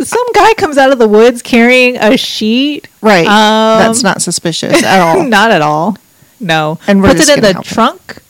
[0.00, 2.88] Some guy comes out of the woods carrying a sheet.
[3.02, 3.26] Right.
[3.26, 5.24] Um, That's not suspicious at all.
[5.28, 5.96] Not at all.
[6.40, 6.78] No.
[6.86, 8.22] And puts it in the trunk.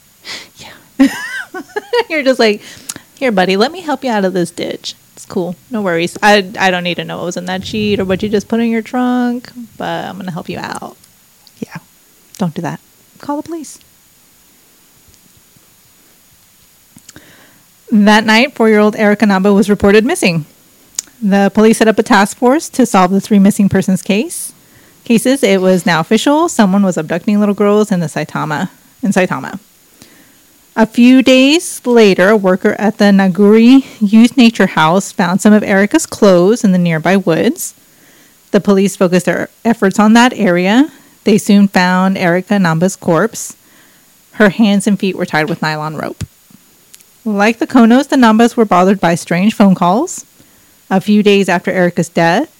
[0.57, 0.73] Yeah.
[2.11, 2.63] You're just like,
[3.17, 4.95] here, buddy, let me help you out of this ditch.
[5.15, 5.57] It's cool.
[5.71, 6.17] No worries.
[6.23, 8.47] I I don't need to know what was in that sheet or what you just
[8.47, 10.97] put in your trunk, but I'm gonna help you out.
[11.59, 11.79] Yeah.
[12.39, 12.81] Don't do that.
[13.19, 13.81] call the police.
[17.91, 20.47] That night, four year old Erica Namba was reported missing.
[21.21, 24.53] The police set up a task force to solve the three missing persons case.
[25.05, 25.43] Cases.
[25.43, 26.49] It was now official.
[26.49, 28.71] Someone was abducting little girls in the Saitama
[29.03, 29.59] in Saitama.
[30.77, 35.65] A few days later, a worker at the Naguri Youth Nature House found some of
[35.65, 37.75] Erica's clothes in the nearby woods.
[38.53, 40.93] The police focused their efforts on that area.
[41.25, 43.57] They soon found Erica Namba's corpse.
[44.35, 46.23] Her hands and feet were tied with nylon rope.
[47.25, 50.25] Like the Konos, the Nambas were bothered by strange phone calls.
[50.91, 52.55] A few days after Erica's death,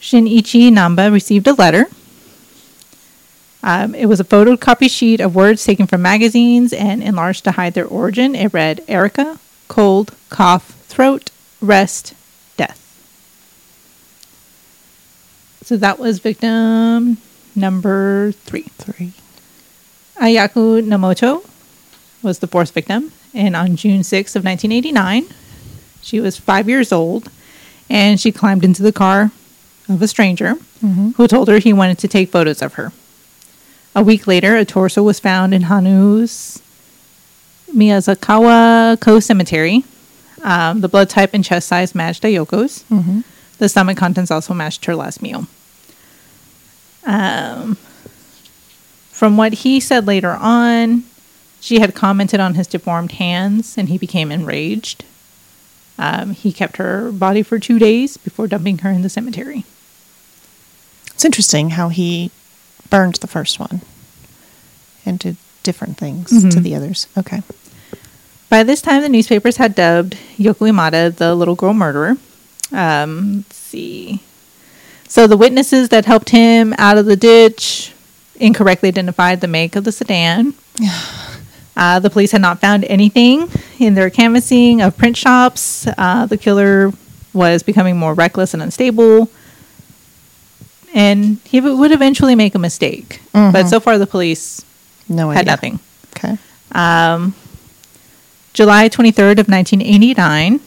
[0.00, 1.86] Shinichi Namba received a letter.
[3.62, 7.74] Um, it was a photocopy sheet of words taken from magazines and enlarged to hide
[7.74, 8.34] their origin.
[8.34, 11.30] It read Erica, cold, cough, throat,
[11.60, 12.14] rest,
[12.56, 12.78] death.
[15.62, 17.18] So that was victim
[17.54, 18.66] number three.
[18.76, 19.12] Three.
[20.16, 21.48] Ayaku Namoto
[22.22, 25.26] was the fourth victim, and on June 6th of 1989,
[26.02, 27.30] she was five years old,
[27.92, 29.30] and she climbed into the car
[29.88, 30.54] of a stranger
[31.16, 32.90] who told her he wanted to take photos of her.
[33.94, 36.60] A week later, a torso was found in Hanu's
[37.72, 39.84] Miyazakawa Ko Cemetery.
[40.42, 42.84] Um, the blood type and chest size matched Ayoko's.
[43.58, 45.46] The stomach contents also matched her last meal.
[47.04, 47.76] Um,
[49.10, 51.04] from what he said later on,
[51.60, 55.04] she had commented on his deformed hands and he became enraged.
[56.02, 59.64] Um, he kept her body for two days before dumping her in the cemetery.
[61.14, 62.32] It's interesting how he
[62.90, 63.82] burned the first one
[65.06, 66.62] and did different things to Mhm.
[66.64, 67.06] the others.
[67.16, 67.42] Okay.
[68.48, 72.16] By this time, the newspapers had dubbed Yoko Imada the little girl murderer.
[72.72, 74.20] Um, let's see.
[75.06, 77.92] So the witnesses that helped him out of the ditch
[78.40, 80.54] incorrectly identified the make of the sedan.
[81.74, 83.48] Uh, the police had not found anything
[83.86, 85.86] in their canvassing of print shops.
[85.98, 86.92] Uh, the killer
[87.32, 89.28] was becoming more reckless and unstable.
[90.94, 93.20] And he would eventually make a mistake.
[93.32, 93.70] But Mhm.
[93.70, 94.62] so far, the police
[95.08, 95.38] No idea.
[95.38, 95.80] had nothing.
[96.16, 96.36] Okay.
[96.72, 97.34] Um,
[98.52, 100.60] July 23rd of 1989,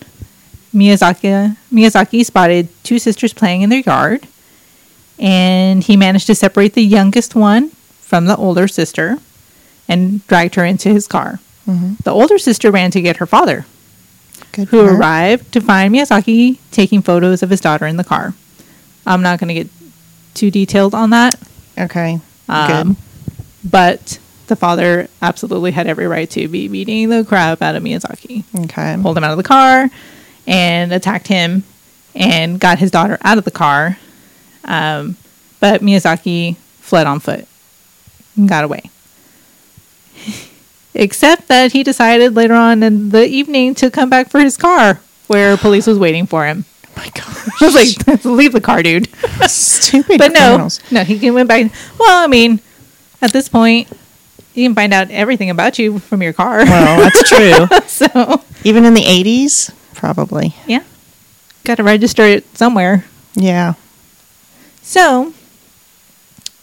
[0.74, 4.26] Miyazaki, Miyazaki spotted two sisters playing in their yard,
[5.20, 7.70] and he managed to separate the youngest one
[8.02, 9.20] from the older sister
[9.88, 11.40] and dragged her into his car.
[11.68, 11.98] Mhm.
[12.04, 13.66] The older sister ran to get her father,
[14.52, 14.68] Good.
[14.70, 14.96] who her.
[14.96, 18.34] arrived to find Miyazaki taking photos of his daughter in the car.
[19.06, 19.70] I'm not going to get
[20.34, 21.40] too detailed on that.
[21.78, 22.20] Okay.
[22.48, 22.98] Um,
[23.64, 28.44] but the father absolutely had every right to be beating the crap out of Miyazaki.
[28.54, 28.66] Good.
[28.66, 28.98] Okay.
[29.02, 29.90] Pulled him out of the car
[30.46, 31.64] and attacked him
[32.14, 33.98] and got his daughter out of the car.
[34.64, 35.18] Um,
[35.60, 37.48] but Miyazaki fled on foot
[38.38, 38.84] and got away.
[40.96, 45.00] Except that he decided later on in the evening to come back for his car
[45.28, 46.66] where police was waiting for him.
[46.88, 47.50] Oh my gosh.
[47.62, 49.10] I was like, leave the car, dude.
[49.48, 50.80] Stupid But no, criminals.
[50.92, 51.70] no, he went back.
[52.00, 52.62] Well, I mean,
[53.22, 53.90] at this point,
[54.54, 56.60] you can find out everything about you from your car.
[56.64, 57.68] Well, that's true.
[57.88, 60.56] so, Even in the 80s, probably.
[60.66, 60.84] yeah,
[61.66, 63.04] got to register it somewhere.
[63.36, 63.74] Yeah.
[64.82, 65.34] So,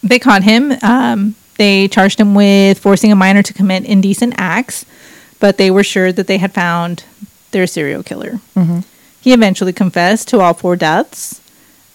[0.01, 0.73] they caught him.
[0.81, 4.85] Um, they charged him with forcing a minor to commit indecent acts,
[5.39, 7.03] but they were sure that they had found
[7.51, 8.39] their serial killer.
[8.55, 8.79] hmm
[9.21, 11.39] He eventually confessed to all four deaths.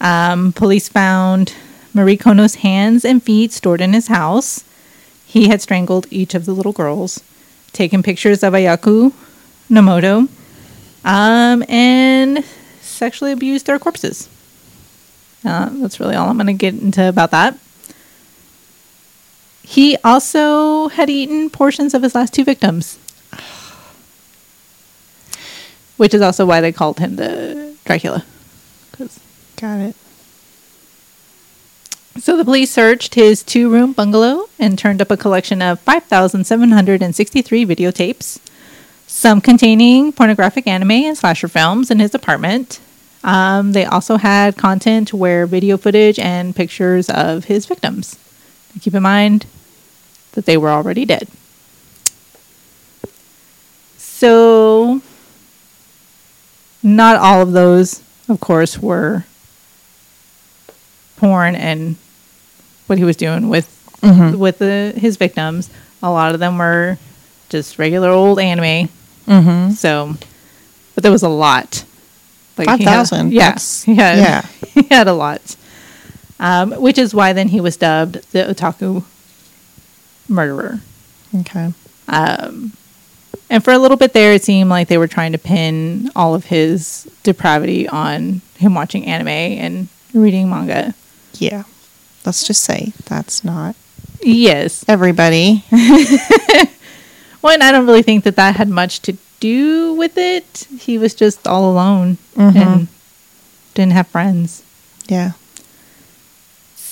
[0.01, 1.55] Um, police found
[1.93, 4.63] Marie Kono's hands and feet stored in his house.
[5.27, 7.21] He had strangled each of the little girls,
[7.73, 9.13] taken pictures of Ayaku
[9.69, 10.29] Nomoto,
[11.05, 12.45] um, and
[12.81, 14.29] sexually abused their corpses.
[15.45, 17.59] Uh, that's really all I'm going to get into about that.
[19.69, 22.99] He also had eaten portions of his last two victims,
[25.99, 28.25] which is also why they called him the Dracula.
[29.57, 29.97] Got it.
[32.19, 37.67] So the police searched his two room bungalow and turned up a collection of 5,763
[37.67, 38.39] videotapes,
[39.07, 42.81] some containing pornographic anime and slasher films in his apartment.
[43.23, 48.19] Um, they also had content where video footage and pictures of his victims.
[48.81, 49.45] Keep in mind
[50.39, 51.27] that they were already dead.
[53.97, 55.01] So,
[56.81, 59.25] not all of those, of course, were
[61.17, 61.97] porn and
[62.87, 63.67] what he was doing with
[64.01, 64.37] Mhm.
[64.39, 65.71] with the, his victims.
[66.05, 66.99] A lot of them were
[67.49, 68.89] just regular old anime.
[69.27, 69.73] Mm-hmm.
[69.73, 70.15] So,
[70.95, 71.83] but there was a lot.
[72.57, 74.43] he had- 5,000, Yeah, he had, yeah.
[74.75, 75.57] he had a lot.
[76.41, 79.03] Um, which is why then he was dubbed the otaku
[80.29, 80.81] murderer.
[81.41, 81.73] Okay.
[82.09, 82.73] Um,
[83.51, 86.35] and for a little bit there, it seemed like they were trying to pin all
[86.35, 90.95] of his depravity on him watching anime and reading manga.
[91.35, 91.65] Yeah.
[92.27, 93.75] Let's just say that's not
[94.23, 94.85] Yes.
[94.89, 95.65] everybody.
[97.41, 100.67] Well, and I don't really think that that had much to do with it.
[100.81, 102.57] He was just all alone Mhm.
[102.57, 102.89] and
[103.75, 104.65] didn't have friends.
[105.07, 105.33] Yeah.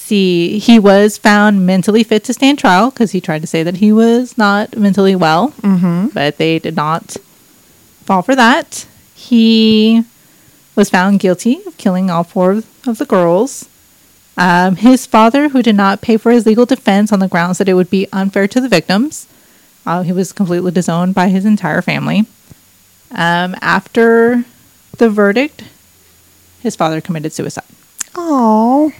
[0.06, 3.78] See, he was found mentally fit to stand trial because he tried to say that
[3.78, 6.08] he was not mentally well, Mm-hmm.
[6.14, 7.16] but they did not
[8.04, 8.86] fall for that.
[9.16, 10.04] He
[10.76, 13.68] was found guilty of killing all four of the girls.
[14.36, 17.68] Um, his father, who did not pay for his legal defense on the grounds that
[17.68, 19.26] it would be unfair to the victims,
[19.86, 22.26] uh, he was completely disowned by his entire family.
[23.10, 24.44] Um, after
[24.98, 25.64] the verdict,
[26.60, 27.64] his father committed suicide.
[28.14, 28.92] Oh.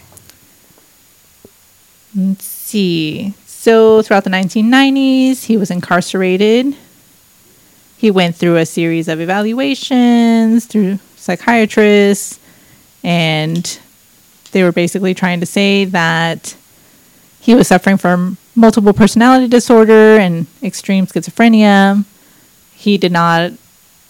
[2.15, 3.33] Let's see.
[3.45, 6.75] So throughout the 1990s, he was incarcerated.
[7.97, 12.39] He went through a series of evaluations through psychiatrists,
[13.03, 13.79] and
[14.51, 16.55] they were basically trying to say that
[17.39, 22.05] he was suffering from multiple personality disorder and extreme schizophrenia.
[22.73, 23.51] He did not,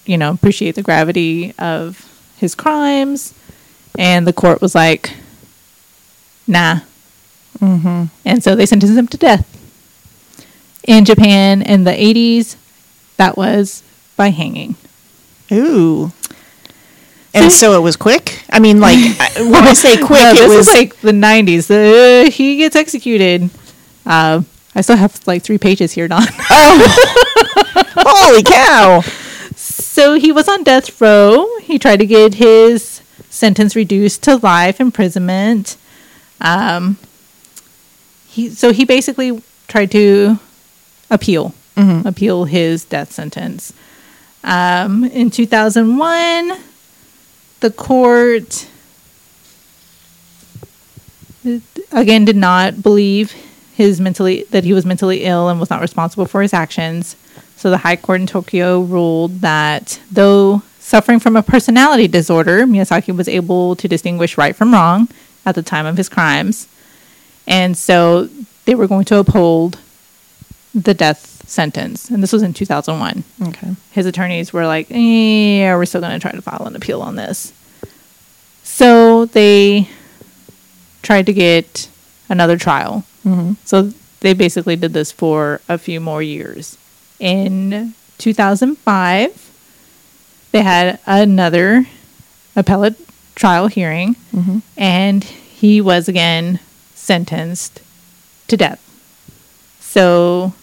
[0.05, 2.03] you know, appreciate the gravity of
[2.37, 3.33] his crimes,
[3.97, 5.13] and the court was like,
[6.45, 6.81] "Nah,
[7.59, 8.05] Mm-hmm.
[8.25, 9.53] and so they sentenced him to death.
[10.83, 12.55] In Japan in the 80s,
[13.17, 13.83] that was
[14.15, 14.75] by hanging.
[15.51, 16.11] Ooh.
[17.33, 18.43] And so it was quick.
[18.49, 18.97] I mean, like
[19.37, 21.69] when I say quick, No, it was like the 90s.
[21.69, 23.49] Uh, he gets executed.
[24.05, 24.41] Uh,
[24.73, 26.23] I still have like three pages here, Don.
[26.49, 27.13] oh.
[27.95, 29.01] holy cow.
[29.55, 31.47] so he was on death row.
[31.61, 35.77] He tried to get his sentence reduced to life imprisonment.
[36.41, 36.97] Um,
[38.37, 40.37] he so he basically tried to
[41.09, 42.05] appeal Mhm.
[42.05, 43.73] appeal his death sentence.
[44.43, 46.57] Um, in 2001,
[47.59, 48.67] the court
[51.91, 53.33] again did not believe
[53.75, 57.15] his mentally that he was mentally ill and was not responsible for his actions.
[57.55, 63.15] So the High Court in Tokyo ruled that though suffering from a personality disorder, Miyazaki
[63.15, 65.07] was able to distinguish right from wrong
[65.45, 66.67] at the time of his crimes.
[67.47, 68.29] And so
[68.65, 69.79] they were going to uphold
[70.75, 72.09] the death sentence.
[72.09, 73.75] And this was in 2001 Okay.
[73.91, 77.15] his attorneys were like, yeah, we're still going to try to file an appeal on
[77.15, 77.53] this.
[78.63, 79.87] So they
[81.01, 81.89] tried to get
[82.29, 83.05] another trial.
[83.25, 83.53] Mm-hmm.
[83.63, 86.77] So they basically did this for a few more years.
[87.19, 89.51] In 2005,
[90.51, 91.85] they had another
[92.55, 92.95] appellate
[93.35, 94.59] trial hearing, Mm-hmm.
[94.77, 96.59] and he was again
[97.07, 97.81] sentenced
[98.49, 98.83] to death.
[99.79, 100.53] So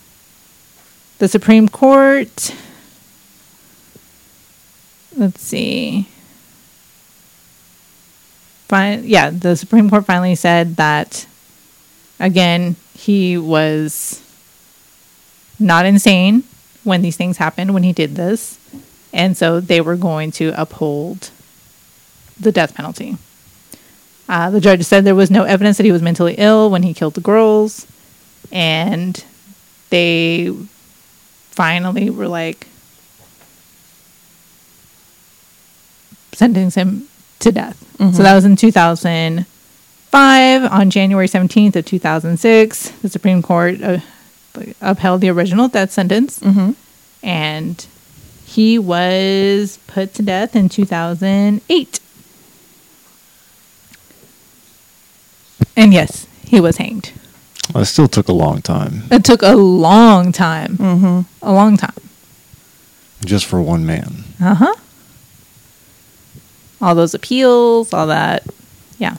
[1.18, 2.54] the Supreme Court,
[5.16, 6.06] let's see.
[8.68, 11.26] Fin- yeah, the Supreme Court finally said that
[12.20, 14.20] again, he was
[15.58, 16.44] not insane
[16.82, 18.58] when these things happened when he did this.
[19.12, 21.30] And so they were going to uphold
[22.38, 23.16] the death penalty.
[24.28, 26.94] Uh, the judge said there was no evidence that he was mentally ill when he
[26.94, 27.86] killed the girls.
[28.50, 29.22] And
[29.90, 30.52] they
[31.50, 32.66] finally were like,
[36.32, 37.08] sentencing him
[37.40, 37.80] to death.
[38.12, 40.72] So that was in 2005.
[40.72, 43.98] On January 17th of 2006, the Supreme Court uh,
[44.80, 46.40] upheld the original death sentence.
[46.40, 46.72] Mm-hmm.
[47.22, 47.86] And
[48.44, 52.00] he was put to death in 2008.
[55.76, 57.12] And yes, he was hanged.
[57.72, 60.76] Well, it still took a long time It took a long time.
[60.76, 61.20] Mm-hmm.
[61.46, 61.94] A long time.
[63.24, 64.24] just for one man.
[64.40, 64.74] Uh huh.
[66.80, 68.46] All those appeals, all that.
[68.98, 69.16] Yeah.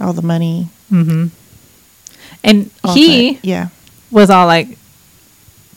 [0.00, 0.68] All the money.
[0.90, 1.26] Mm-hmm.
[2.44, 3.68] And all he that- Yeah.
[4.10, 4.76] was all like,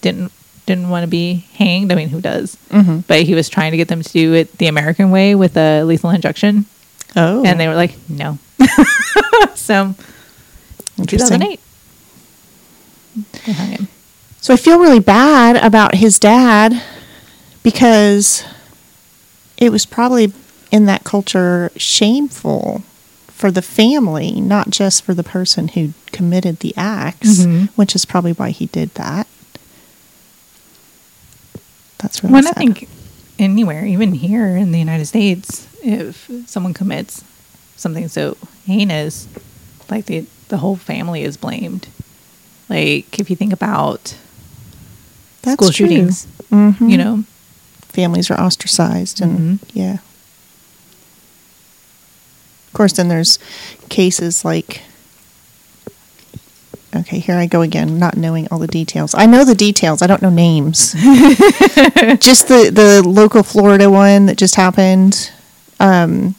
[0.02, 0.32] didn't
[0.66, 1.92] didn't want to be hanged.
[1.92, 2.56] I mean, who does?
[2.70, 3.00] Mm-hmm.
[3.08, 5.84] But he was trying to get them to do it the American way with a
[5.84, 6.66] lethal injection,
[7.16, 7.44] Oh.
[7.44, 8.38] and they were like, no.
[9.56, 9.96] so,
[11.06, 11.60] 2008,
[13.46, 13.78] they.
[14.42, 16.82] So I feel really bad about his dad
[17.64, 18.44] because
[19.58, 20.34] it was probably
[20.72, 22.82] in that culture shameful
[23.28, 27.70] for the family, not just for the person who committed the acts, Mhm.
[27.76, 29.28] which is probably why he did that.
[32.00, 32.54] That's really Well, sad.
[32.58, 32.88] I think
[33.38, 37.24] anywhere, even here in the United States, if someone commits
[37.82, 39.28] something so heinous,
[39.90, 41.88] like the the whole family is blamed.
[42.70, 44.16] Like if you think about
[45.42, 45.88] That's school true.
[45.88, 46.90] shootings, Mhm.
[46.92, 47.24] you know,
[47.90, 49.60] families are ostracized and Mhm.
[49.74, 49.98] yeah
[52.68, 53.38] of course then there's
[53.90, 54.82] cases like
[56.96, 60.08] okay here i go again not knowing all the details i know the details i
[60.08, 60.94] don't know names
[62.20, 65.32] just the the local florida one that just happened
[65.82, 66.34] um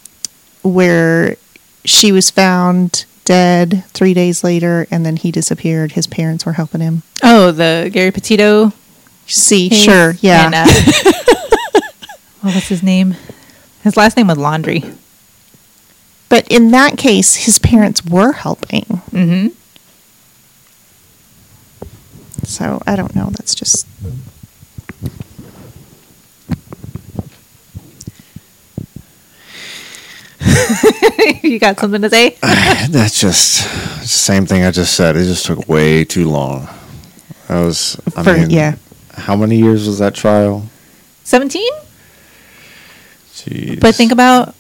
[0.63, 1.37] where
[1.85, 6.81] she was found dead three days later and then he disappeared his parents were helping
[6.81, 8.73] him oh, the Gabby Petito.
[9.27, 9.83] see case.
[9.83, 10.67] sure yeah And, uh,
[12.41, 13.15] what was his name?
[13.85, 14.97] His last name was Laundrie.
[16.29, 18.85] But in that case, his parents were helping.
[19.13, 19.49] Mm-hmm.
[22.45, 23.29] So I don't know.
[23.31, 23.87] That's just.
[31.43, 32.37] you got something to say?
[32.41, 33.63] That's just
[34.01, 35.17] the same thing I just said.
[35.17, 36.69] It just took way too long.
[37.49, 38.77] I was, I For- mean, yeah.
[39.15, 40.67] How many years was that trial?
[41.25, 41.63] 17?
[43.35, 43.81] Jeez.
[43.81, 44.55] But think about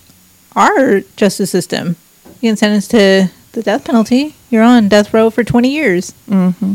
[0.54, 1.96] our justice system.
[2.40, 4.34] You get sentenced to the death penalty.
[4.50, 6.12] You're on death row for 20 years.
[6.28, 6.74] hmm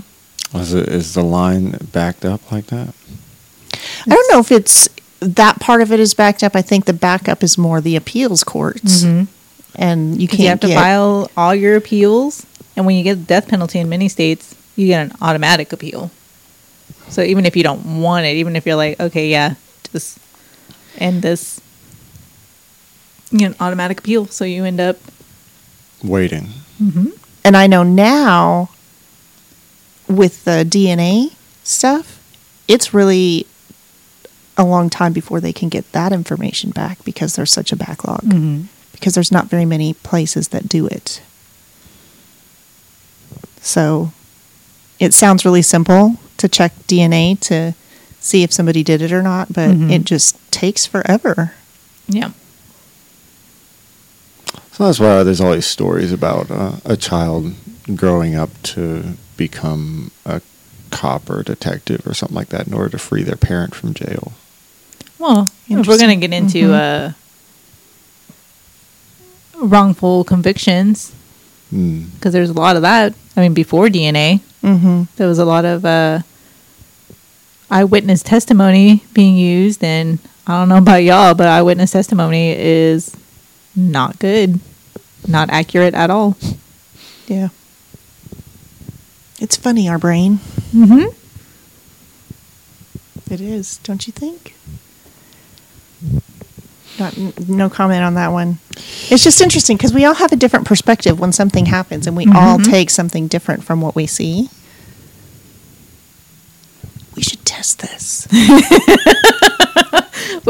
[0.56, 2.94] is, it, is the line backed up like that?
[3.74, 4.88] I don't know if it's
[5.20, 6.56] that part of it is backed up.
[6.56, 9.28] I think the backup is more the appeals courts, Mhm.
[9.76, 12.46] and you can't you have to get, file all your appeals.
[12.76, 16.12] And when you get the death penalty in many states, you get an automatic appeal.
[17.10, 19.56] So even if you don't want it, even if you're like, okay, yeah,
[19.92, 20.20] just
[21.00, 21.60] end this,
[23.32, 24.28] you get an automatic appeal.
[24.28, 24.98] So you end up.
[26.04, 26.50] Waiting.
[27.44, 28.70] And I know now
[30.08, 31.32] with the DNA
[31.64, 32.20] stuff,
[32.68, 33.48] it's really
[34.58, 38.22] a long time before they can get that information back because there's such a backlog.
[38.92, 41.22] Because there's not very many places that do it.
[43.62, 44.12] So
[45.00, 47.74] it sounds really simple to check DNA to
[48.20, 49.92] see if somebody did it or not, but Mhm.
[49.92, 51.54] it just takes forever.
[52.08, 52.32] Yeah.
[54.74, 57.54] So that's why there's always stories about uh, a child
[57.96, 60.42] growing up to become a
[60.92, 64.34] cop or detective or something like that in order to free their parent from jail.
[65.20, 67.12] Well, if we're going to get into uh,
[69.58, 71.14] wrongful convictions,
[71.74, 72.06] Mm.
[72.16, 73.14] because there's a lot of that.
[73.36, 75.04] I mean, before DNA, Mm-hmm.
[75.18, 76.22] there was a lot of uh,
[77.70, 83.14] eyewitness testimony being used, and I don't know about y'all, but eyewitness testimony is
[83.76, 84.60] not good,
[85.28, 86.38] not accurate at all.
[87.28, 87.50] Yeah.
[89.42, 90.40] It's funny, our brain.
[90.74, 91.10] Mm-hmm.
[93.34, 94.56] It is, don't you think?
[97.00, 97.16] Not,
[97.48, 98.58] no comment on that one.
[99.10, 102.26] It's just interesting because we all have a different perspective when something happens, and we
[102.26, 102.66] all Mhm.
[102.70, 104.50] take something different from what we see.
[107.16, 108.28] We should test this.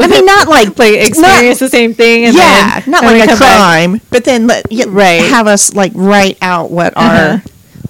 [0.00, 3.28] I mean, not like like experience the same thing, and yeah, then not and like
[3.28, 3.56] a come back.
[3.56, 5.22] crime, but then let yeah, Right.
[5.30, 7.38] have us like write out what Uh-huh.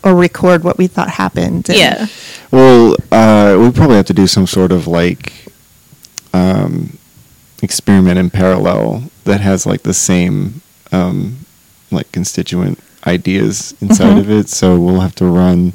[0.04, 1.68] our or record what we thought happened.
[1.68, 2.06] and- Yeah,
[2.50, 5.32] Well, uh, we probably have to do some sort of like
[6.34, 6.96] um,
[7.62, 10.60] experiment in parallel that has like the same
[10.92, 11.38] um,
[11.90, 14.20] like constituent ideas inside Mhm.
[14.20, 14.48] of it.
[14.48, 15.72] So we'll have to run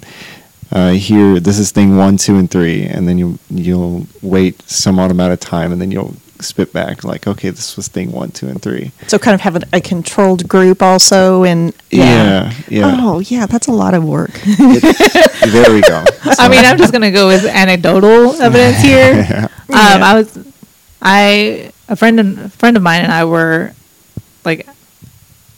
[0.72, 1.40] uh, here.
[1.40, 5.40] This is thing one, two, and three, and then you you'll wait some amount of
[5.40, 8.92] time, and then you'll spit back like, okay, this was thing one, two, and three.
[9.08, 12.98] So kind of have a, a controlled group also, and Yeah, yeah.
[13.00, 14.32] Oh yeah, that's a lot of work.
[14.44, 16.04] there we go.
[16.40, 19.14] I mean, I'm just gonna go with anecdotal evidence here.
[19.70, 19.80] Yeah.
[19.80, 20.06] Um, Yeah.
[20.10, 20.38] I was,
[21.04, 23.74] I a friend and a friend of mine and I were
[24.45, 24.68] like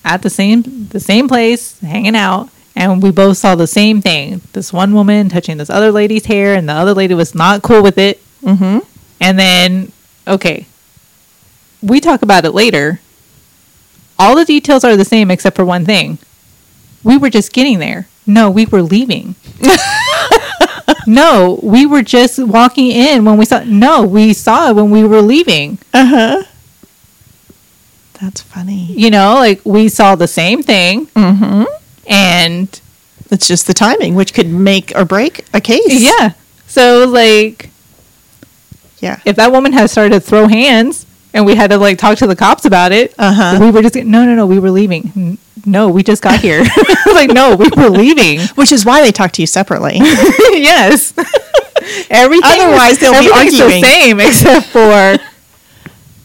[0.04, 4.42] at the same the same place hanging out, and we both saw the same thing.
[4.54, 7.84] This one woman touching this other lady's hair, and the other lady was not cool
[7.84, 8.20] with it.
[8.42, 8.80] mm-hmm.
[9.22, 9.92] And then,
[10.28, 10.66] okay,
[11.82, 13.00] we talk about it later.
[14.20, 16.18] All the details are the same except for one thing.
[17.04, 18.08] We were just getting there.
[18.26, 19.36] No, we were leaving.
[21.08, 23.64] no, we were just walking in when we saw.
[23.66, 25.78] No, we saw it when we were leaving.
[25.94, 26.44] Uh huh.
[28.22, 28.86] That's funny.
[28.94, 31.64] You know, like we saw the same thing, Mm-hmm.
[32.08, 32.82] and
[33.32, 36.02] It's just the timing, which could make or break a case.
[36.02, 36.34] yeah.
[36.68, 37.70] So like,
[39.00, 39.20] Yeah.
[39.26, 41.06] if that woman has started to throw hands
[41.36, 43.58] and we had to like talk to the cops about it, Uh-huh.
[43.60, 45.38] we were just no, no, no, we were leaving.
[45.66, 46.64] No, we just got here.
[47.08, 48.40] like, no, we were leaving.
[48.56, 49.96] Which is why they talk to you separately.
[50.00, 51.14] yes.
[52.10, 52.50] Everything.
[52.62, 53.82] Otherwise, they'll be arguing.
[53.82, 55.18] the same except for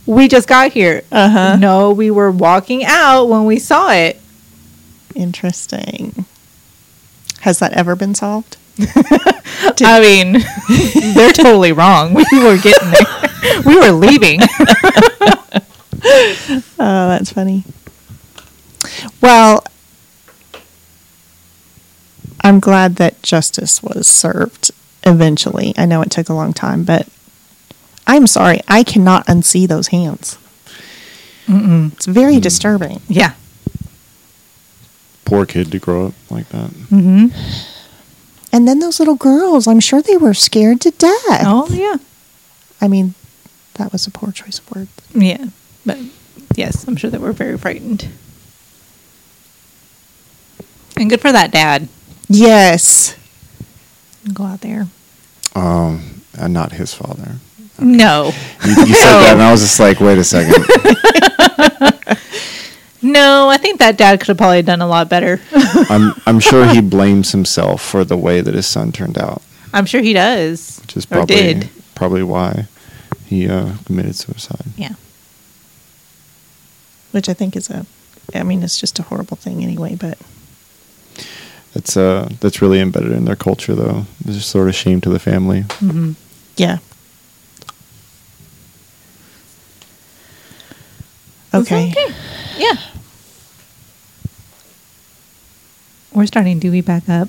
[0.07, 1.03] we just got here.
[1.11, 1.57] Uh-huh.
[1.57, 4.21] No, we were walking out when we saw it.
[5.15, 6.25] Interesting.
[7.41, 8.57] Has that ever been solved?
[9.83, 12.15] I mean, they're totally wrong.
[12.15, 13.63] We were getting there.
[13.65, 14.41] We were leaving.
[16.83, 17.63] Oh, that's funny.
[19.21, 19.63] Well,
[22.43, 24.71] I'm glad that justice was served
[25.05, 25.75] eventually.
[25.77, 27.07] I know it took a long time, but
[28.07, 28.61] I'm sorry.
[28.67, 30.39] I cannot unsee those hands.
[31.47, 33.03] It's very disturbing.
[33.09, 33.35] Yeah.
[35.25, 36.71] Poor kid to grow up like that.
[36.71, 37.27] Mm-hmm.
[38.61, 41.45] And then those little girls, I'm sure they were scared to death.
[41.47, 41.97] Oh, yeah.
[42.79, 43.15] I mean,
[43.77, 44.91] that was a poor choice of words.
[45.15, 45.47] Yeah.
[45.87, 45.97] But
[46.55, 48.11] yes, I'm sure they were very frightened.
[50.95, 51.89] And good for that dad.
[52.29, 53.17] Yes.
[54.31, 54.89] Go out there.
[55.55, 57.37] Um, and not his father.
[57.79, 58.27] No.
[58.63, 60.63] You, you said that, and I was just like, wait a second.
[63.13, 65.41] No, I think that dad could have probably done a lot better.
[65.91, 69.43] I'm I'm sure he blames himself for the way that his son turned out,
[69.73, 70.79] I'm sure he does.
[70.83, 71.69] which is or probably did.
[71.95, 72.67] probably why
[73.27, 74.67] he uh, committed suicide.
[74.77, 74.95] Yeah.
[77.13, 77.87] Which I think is a,
[78.35, 80.17] I mean, it's just a horrible thing anyway, but
[81.75, 84.07] That's uh that's really embedded in their culture, though.
[84.25, 85.63] It's just sort of shame to the family.
[85.83, 86.13] Mm-hmm.
[86.57, 86.79] yeah.
[91.53, 91.93] Okay.
[92.59, 92.75] Yeah.
[96.13, 97.29] We're starting Dewey back up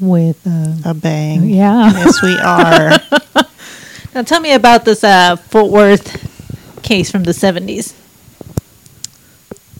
[0.00, 0.40] with.
[0.46, 1.48] Uh, A bang.
[1.48, 1.90] Yeah.
[1.92, 2.98] Yes, we are.
[4.14, 7.94] now tell me about this uh, Fort Worth case from the 70s.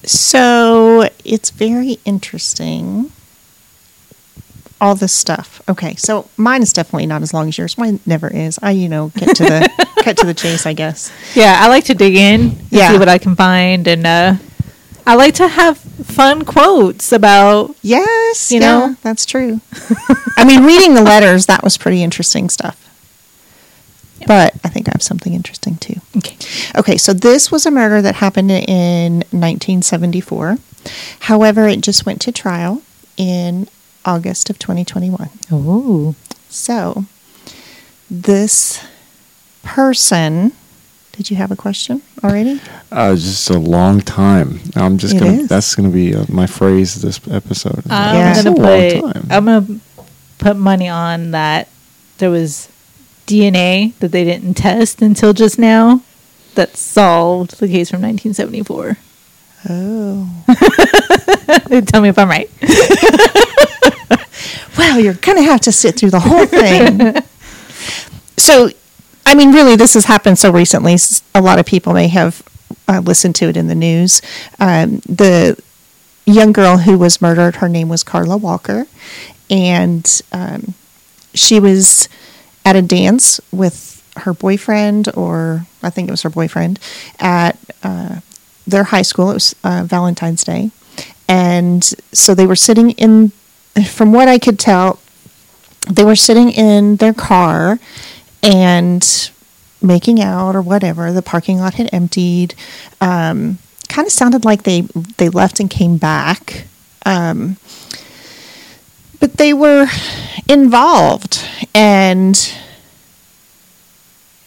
[0.04, 3.10] So it's very interesting.
[4.80, 5.62] All this stuff.
[5.68, 7.78] Okay, so mine is definitely not as long as yours.
[7.78, 8.58] Mine never is.
[8.62, 10.66] I, you know, get to the cut to the chase.
[10.66, 11.10] I guess.
[11.34, 12.92] Yeah, I like to dig in Yeah.
[12.92, 13.88] see what I can find.
[13.88, 14.34] And uh,
[15.06, 17.76] I like to have fun quotes about.
[17.82, 18.86] Yes, You you know?
[18.88, 19.60] know that's true.
[20.36, 22.82] I mean, reading the letters that was pretty interesting stuff.
[24.26, 26.00] But I think I have something interesting too.
[26.16, 26.36] Okay.
[26.76, 30.58] Okay, so this was a murder that happened in 1974.
[31.20, 32.82] However, it just went to trial
[33.16, 33.68] in
[34.04, 35.28] August of 2021.
[35.52, 36.14] Oh.
[36.48, 37.04] So,
[38.10, 38.84] this
[39.62, 40.52] person,
[41.16, 42.60] did you have a question already?
[42.92, 44.60] Uh, just a long time.
[44.74, 45.32] I'm just It gonna.
[45.32, 45.48] is.
[45.48, 47.82] That's gonna be uh, my phrase this episode.
[47.90, 48.34] I'm Yeah.
[48.42, 49.02] Gonna a put.
[49.02, 49.26] long time.
[49.30, 49.80] I'm gonna
[50.38, 51.68] put money on that.
[52.18, 52.68] There was
[53.26, 56.02] DNA that they didn't test until just now
[56.54, 58.96] that solved the case from 1974.
[59.68, 60.28] Oh.
[61.86, 62.50] Tell me if I'm right.
[64.78, 67.14] Well, you're going to have to sit through the whole thing.
[68.36, 68.68] so,
[69.26, 70.96] I mean, really, this has happened so recently.
[71.34, 72.42] A lot of people may have
[72.86, 74.22] uh, listened to it in the news.
[74.60, 75.60] Um, the
[76.24, 78.86] young girl who was murdered, her name was Carla Walker,
[79.50, 80.74] and um,
[81.34, 82.08] she was
[82.64, 86.78] at a dance with her boyfriend, or I think it was her boyfriend,
[87.18, 88.20] at uh,
[88.64, 89.30] their high school.
[89.32, 90.70] It was uh, Valentine's Day.
[91.28, 93.32] And so they were sitting in,
[93.88, 95.00] from what I could tell,
[95.90, 97.80] they were sitting in their car
[98.42, 99.30] and
[99.82, 101.12] making out or whatever.
[101.12, 102.54] The parking lot had emptied.
[103.00, 103.58] Um,
[103.88, 104.82] kind of sounded like they
[105.16, 106.64] they left and came back.
[107.04, 107.56] Um,
[109.20, 109.86] but they were
[110.48, 112.54] involved and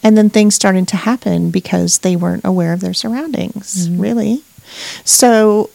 [0.02, 4.42] and then things started to happen because they weren't aware of their surroundings really
[5.04, 5.68] so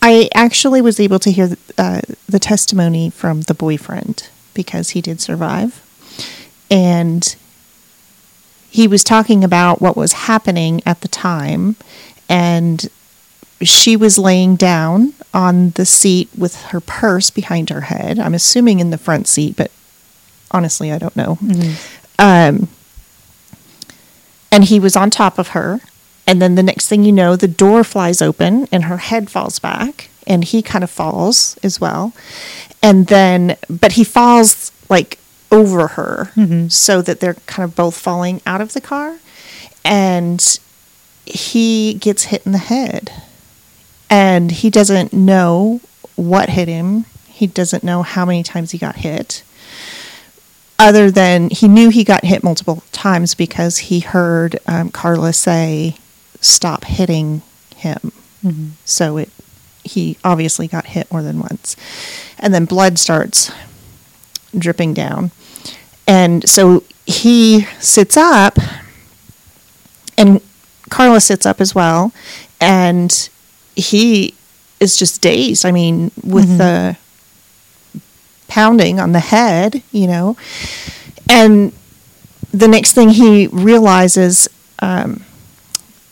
[0.00, 5.20] i actually was able to hear uh, the testimony from the boyfriend because he did
[5.20, 5.84] survive
[6.70, 7.36] and
[8.70, 11.76] he was talking about what was happening at the time
[12.28, 12.88] and
[13.62, 18.18] she was laying down on the seat with her purse behind her head.
[18.18, 19.70] I'm assuming in the front seat, but
[20.50, 21.38] honestly, I don't know.
[22.18, 22.68] Um,
[24.52, 25.80] and he was on top of her.
[26.26, 29.58] And then the next thing you know, the door flies open and her head falls
[29.58, 32.12] back, and he kind of falls as well.
[32.82, 35.18] And then, but he falls like
[35.50, 36.32] over her
[36.68, 39.18] so that they're kind of both falling out of the car.
[39.84, 40.58] And
[41.24, 43.12] he gets hit in the head
[44.10, 45.80] and he doesn't know
[46.16, 47.04] what hit him.
[47.26, 49.42] He doesn't know how many times he got hit.
[50.78, 55.96] Other than he knew he got hit multiple times because he heard um, Carla say,
[56.40, 57.42] "Stop hitting
[57.76, 58.12] him."
[58.84, 59.30] So it
[59.84, 61.74] he obviously got hit more than once,
[62.38, 63.50] and then blood starts
[64.56, 65.30] dripping down,
[66.06, 68.58] and so he sits up,
[70.16, 70.40] and
[70.90, 72.12] Carla sits up as well,
[72.60, 73.28] and
[73.76, 74.34] he
[74.80, 75.64] is just dazed.
[75.66, 76.96] I mean, with the
[78.48, 80.36] pounding on the head, you know.
[81.28, 81.72] And
[82.50, 84.48] the next thing he realizes,
[84.80, 85.24] um,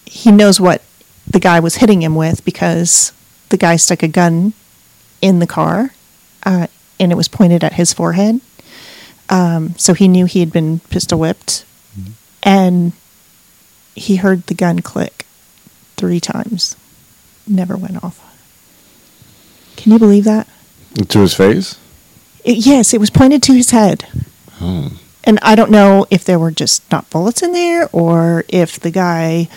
[0.04, 0.82] he knows what
[1.26, 3.12] the guy was hitting him with because
[3.48, 4.52] the guy stuck a gun
[5.20, 5.90] in the car
[6.44, 6.66] uh,
[6.98, 8.40] and it was pointed at his forehead.
[9.28, 11.64] Um, so he knew he had been pistol whipped.
[12.42, 12.92] And
[13.96, 15.26] he heard the gun click
[15.96, 16.76] three times.
[17.46, 18.22] Never went off.
[19.76, 20.46] Can you believe that?
[21.08, 21.76] To his face?
[22.44, 24.06] It, yes, it was pointed to his head.
[24.60, 24.92] Oh.
[25.24, 28.92] And I don't know if there were just not bullets in there or if the
[28.92, 29.48] guy,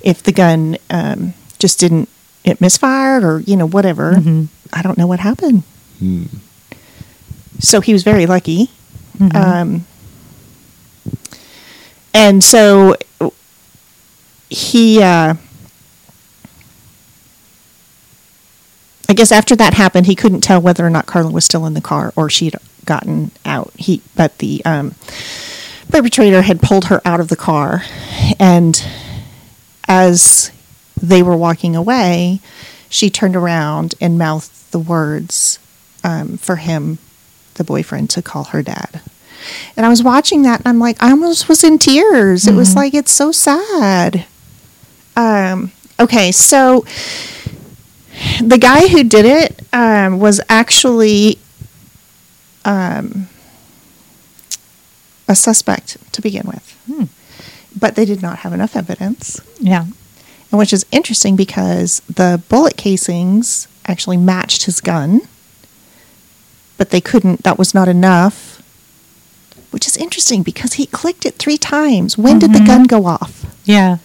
[0.00, 2.08] if the gun um, just didn't,
[2.42, 4.14] it misfired or, you know, whatever.
[4.14, 4.48] Mhm.
[4.72, 5.62] I don't know what happened.
[6.00, 6.24] Hmm.
[7.60, 8.70] So he was very lucky.
[9.18, 9.34] Mhm.
[9.34, 9.86] Um,
[12.12, 12.96] and so
[14.50, 15.34] he, uh,
[19.08, 21.74] I guess after that happened, he couldn't tell whether or not Carla was still in
[21.74, 23.72] the car or she'd gotten out.
[23.76, 24.94] He, but the um,
[25.90, 27.82] perpetrator had pulled her out of the car,
[28.40, 28.82] and
[29.86, 30.50] as
[31.00, 32.40] they were walking away,
[32.88, 35.58] she turned around and mouthed the words
[36.02, 36.98] um, for him,
[37.54, 39.00] the boyfriend, to call her dad.
[39.76, 42.46] And I was watching that, and I'm like, I almost was in tears.
[42.46, 42.76] It was Mhm.
[42.76, 44.24] like it's so sad.
[45.16, 46.84] Um, okay, so
[48.42, 51.38] the guy who did it um, was actually
[52.64, 53.28] um,
[55.28, 57.04] a suspect to begin with, Hmm.
[57.78, 59.40] but they did not have enough evidence.
[59.60, 59.84] Yeah.
[60.50, 65.20] And which is interesting because the bullet casings actually matched his gun,
[66.76, 68.60] but they couldn't, that was not enough.
[69.70, 72.16] Which is interesting because he clicked it three times.
[72.16, 72.66] When did the Mhm.
[72.66, 73.44] gun go off?
[73.64, 73.98] Yeah.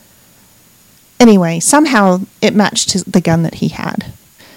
[1.19, 4.13] Anyway, somehow it matched his, the gun that he had,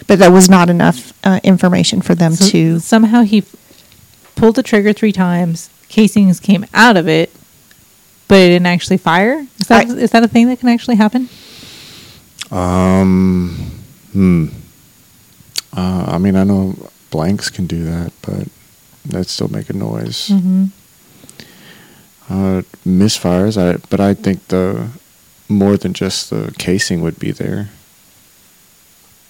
[0.06, 2.78] but that was not enough uh, information for them So to.
[2.80, 3.54] somehow he f-
[4.36, 5.68] pulled the trigger three times.
[5.88, 7.30] Casings came out of it,
[8.28, 9.46] but it didn't actually fire.
[9.60, 11.28] Is that I- is that a thing that can actually happen?
[12.50, 13.70] Um,
[14.12, 14.46] hmm.
[15.76, 16.74] Uh, I mean, I know
[17.12, 18.48] blanks can do that, but
[19.04, 20.28] that still make a noise.
[20.28, 20.64] Mm-hmm.
[22.28, 24.88] Uh, misfires, I but I think the
[25.48, 27.68] more than just the casing would be there.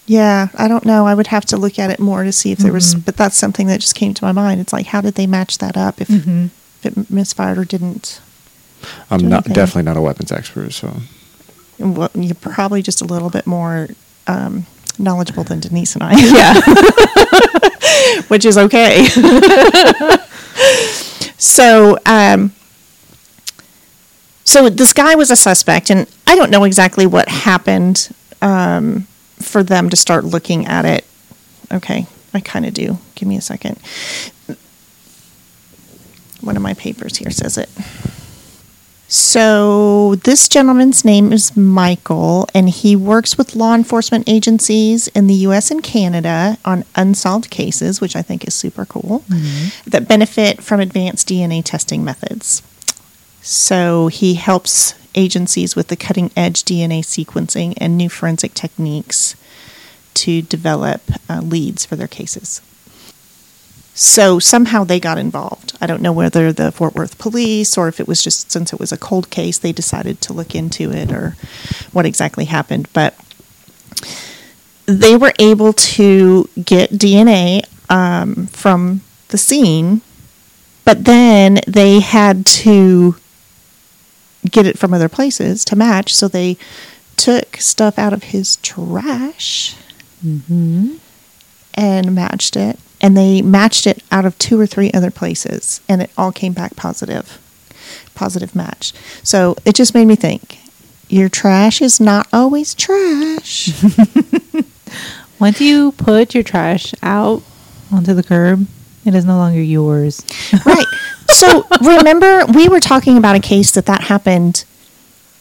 [0.07, 1.07] Yeah, I don't know.
[1.07, 3.05] I would have to look at it more to see if there was, Mhm.
[3.05, 4.61] but that's something that just came to my mind.
[4.61, 6.47] It's like, how did they match that up if, Mm-hmm.
[6.83, 8.21] if it misfired or didn't?
[9.11, 9.53] I'm not anything.
[9.55, 11.03] definitely not a weapons expert, so
[11.79, 13.89] And what, you're probably just a little bit more
[14.27, 14.67] um,
[14.99, 16.13] knowledgeable than Denise and I.
[16.15, 17.69] Yeah.
[18.29, 19.05] which is okay.
[21.39, 22.53] so, um,
[24.45, 29.07] so this guy was a suspect, and I don't know exactly what happened um,
[29.41, 31.07] for them to start looking at it.
[31.73, 32.99] Okay, I kind of do.
[33.15, 33.79] Give me a second.
[36.41, 37.71] One of my papers here says it.
[39.15, 45.35] So, this gentleman's name is Michael, and he works with law enforcement agencies in the
[45.35, 49.23] US and Canada on unsolved cases, which I think is super cool,
[49.87, 52.63] that benefit from advanced DNA testing methods.
[53.43, 59.37] So, he helps agencies with the cutting edge DNA sequencing and new forensic techniques
[60.15, 62.63] to develop uh, leads for their cases.
[63.95, 65.75] So somehow they got involved.
[65.81, 68.81] I don't know whether the Fort Worth police or if it was just since it
[68.81, 71.37] was a cold case, they decided to look into it or
[71.93, 72.89] what exactly happened.
[72.95, 73.15] But
[74.87, 80.01] they were able to get DNA um, from the scene,
[80.85, 83.17] but then they had to
[84.51, 86.15] get it from other places to match.
[86.15, 86.57] So they
[87.17, 89.77] took stuff out of his trash
[90.25, 90.95] Mm-hmm.
[91.75, 92.79] and matched it.
[93.03, 96.53] And they matched it out of two or three other places, and it all came
[96.53, 97.39] back positive.
[98.15, 98.93] Positive match.
[99.25, 100.59] So it just made me think
[101.09, 103.71] your trash is not always trash.
[105.39, 107.43] Once you put your trash out
[107.93, 108.67] onto the curb,
[109.05, 110.25] it is no longer yours.
[110.67, 110.87] right.
[111.29, 114.65] So remember, we were talking about a case that that happened.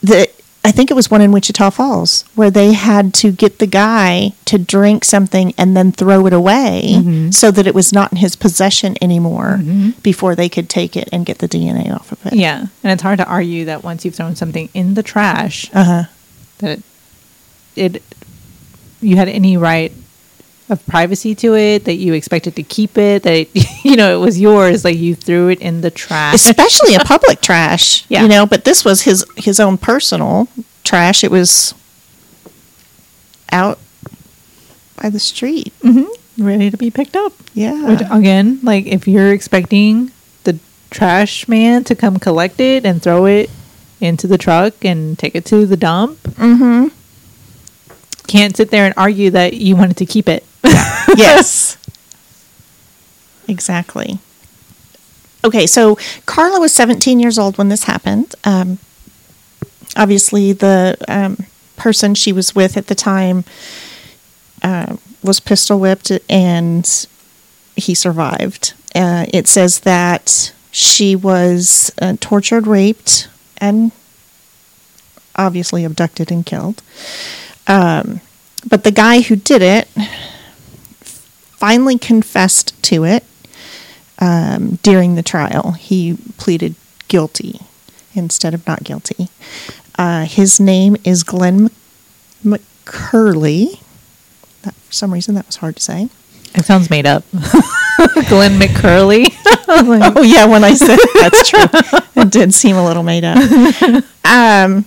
[0.04, 0.34] That
[0.64, 4.34] I think it was one in Wichita Falls where they had to get the guy
[4.46, 7.34] to drink something and then throw it away Mhm.
[7.34, 9.94] so that it was not in his possession anymore Mhm.
[10.04, 12.34] before they could take it and get the DNA off of it.
[12.34, 15.84] Yeah, and it's hard to argue that once you've thrown something in the trash, Uh
[15.84, 16.04] huh.
[16.60, 16.80] that
[17.76, 18.04] it, it
[19.02, 19.92] you had any right
[20.72, 23.48] of privacy to it, that you expected to keep it, that
[23.84, 26.34] you know it was yours, like you threw it in the trash.
[26.34, 28.06] Especially a public trash.
[28.10, 28.24] Yeah.
[28.24, 30.48] You know, but this was his his own personal
[30.84, 31.24] trash.
[31.24, 31.76] It was
[33.52, 33.78] out
[35.02, 35.74] by the street.
[35.82, 36.06] hmm
[36.38, 37.34] ready to be picked up.
[37.54, 37.88] Yeah.
[37.88, 40.12] Which again, like if you're expecting
[40.44, 40.60] the
[40.90, 43.50] trash man to come collect it and throw it
[44.00, 46.88] into the truck and take it to the dump, mm-hmm.
[48.28, 50.44] can't sit there and argue that you wanted to keep it.
[51.18, 51.78] yes.
[53.48, 54.20] Exactly.
[55.44, 58.36] Okay, so Carla was 17 years old when this happened.
[58.44, 58.78] Um,
[59.96, 61.46] obviously, the um,
[61.78, 63.44] person she was with at the time
[64.62, 67.08] uh, was pistol whipped and
[67.76, 68.74] he survived.
[68.94, 73.92] Uh, it says that she was uh, tortured, raped, and
[75.36, 76.82] obviously abducted and killed.
[77.68, 78.22] Um,
[78.68, 79.88] but the guy who did it
[81.62, 83.24] finally confessed to it
[84.18, 85.74] um, during the trial.
[85.74, 86.74] He pleaded
[87.08, 87.60] guilty
[88.16, 89.30] instead of not guilty.
[89.96, 91.70] Uh, his name is Glenn
[92.44, 93.80] Mc- McCurley.
[94.64, 96.10] That, for some reason, that was hard to say.
[96.56, 97.24] It sounds made up.
[97.32, 99.32] Glenn McCurley.
[99.68, 101.66] oh yeah, when I said that's true,
[102.16, 104.04] it did seem a little made up.
[104.24, 104.86] Um,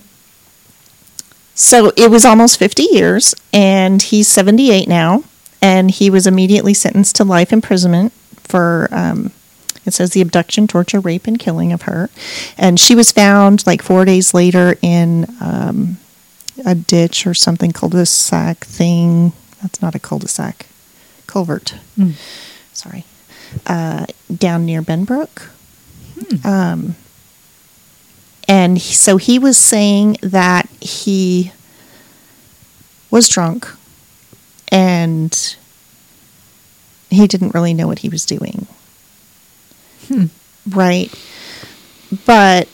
[1.53, 5.23] so it was almost 50 years, and he's 78 now,
[5.65, 8.13] and he was immediately sentenced to life imprisonment
[8.43, 8.87] for.
[8.91, 9.31] Um,
[9.83, 12.09] it says the abduction, torture, rape, and killing of her,
[12.57, 15.97] and she was found like four days later in um,
[16.65, 19.33] a ditch or something cul-de-sac thing.
[19.61, 20.65] That's not a cul-de-sac,
[21.27, 21.75] culvert.
[22.73, 23.05] Sorry,
[23.67, 24.05] uh,
[24.35, 25.49] down near Benbrook.
[26.45, 26.95] Um,
[28.47, 31.51] and so he was saying that he
[33.11, 33.67] was drunk
[34.71, 35.55] and
[37.09, 38.67] he didn't really know what he was doing.
[40.69, 41.13] Right.
[42.25, 42.67] But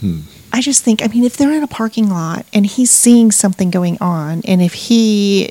[0.00, 0.20] Hmm.
[0.52, 3.70] I just think, I mean, if they're in a parking lot and he's seeing something
[3.70, 5.50] going on, and if he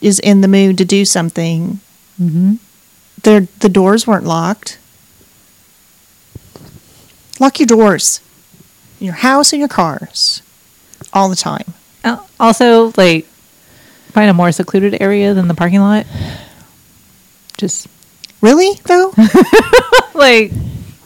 [0.00, 1.80] is in the mood to do something,
[2.20, 2.54] mm-hmm.
[3.22, 4.78] the the doors weren't locked.
[7.40, 8.20] Lock your doors,
[9.00, 10.42] in your house and your cars,
[11.12, 11.74] all the time.
[12.04, 13.26] Uh, also, like,
[14.16, 16.06] find a more secluded area than the parking lot.
[17.58, 17.86] Just
[18.40, 19.12] Really though,
[20.14, 20.52] like,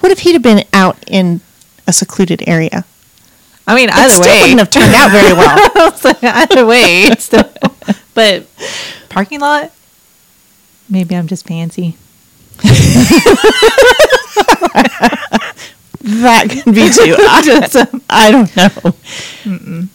[0.01, 1.41] what if he'd have been out in
[1.87, 2.85] a secluded area?
[3.67, 5.93] I mean, It either still way, wouldn't have turned out very well.
[6.05, 7.51] Like, either way, it's still.
[8.15, 8.47] But
[9.09, 9.73] parking lot,
[10.89, 11.97] maybe I'm just fancy.
[16.01, 17.15] That could be too.
[17.19, 17.77] I, Just,
[18.09, 18.95] I don't know.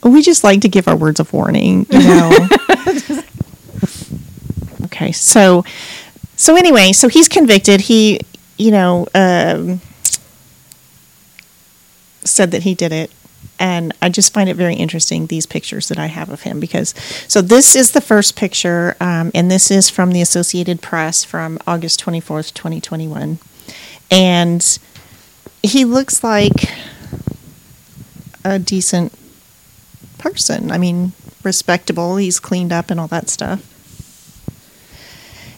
[0.09, 2.31] We just like to give our words of warning, you know.
[4.85, 5.63] okay, so
[6.35, 7.81] so anyway, so he's convicted.
[7.81, 8.19] He,
[8.57, 9.81] you know, um,
[12.23, 13.11] said that he did it.
[13.57, 16.93] And I just find it very interesting these pictures that I have of him because
[17.27, 21.57] so this is the first picture, um, and this is from the Associated Press from
[21.65, 23.39] August twenty fourth, twenty twenty one,
[24.11, 24.77] and
[25.65, 26.71] he looks like
[28.43, 29.13] a decent
[30.17, 30.71] person.
[30.71, 31.13] I mean,
[31.43, 32.17] respectable.
[32.17, 33.71] He's cleaned up and all that stuff.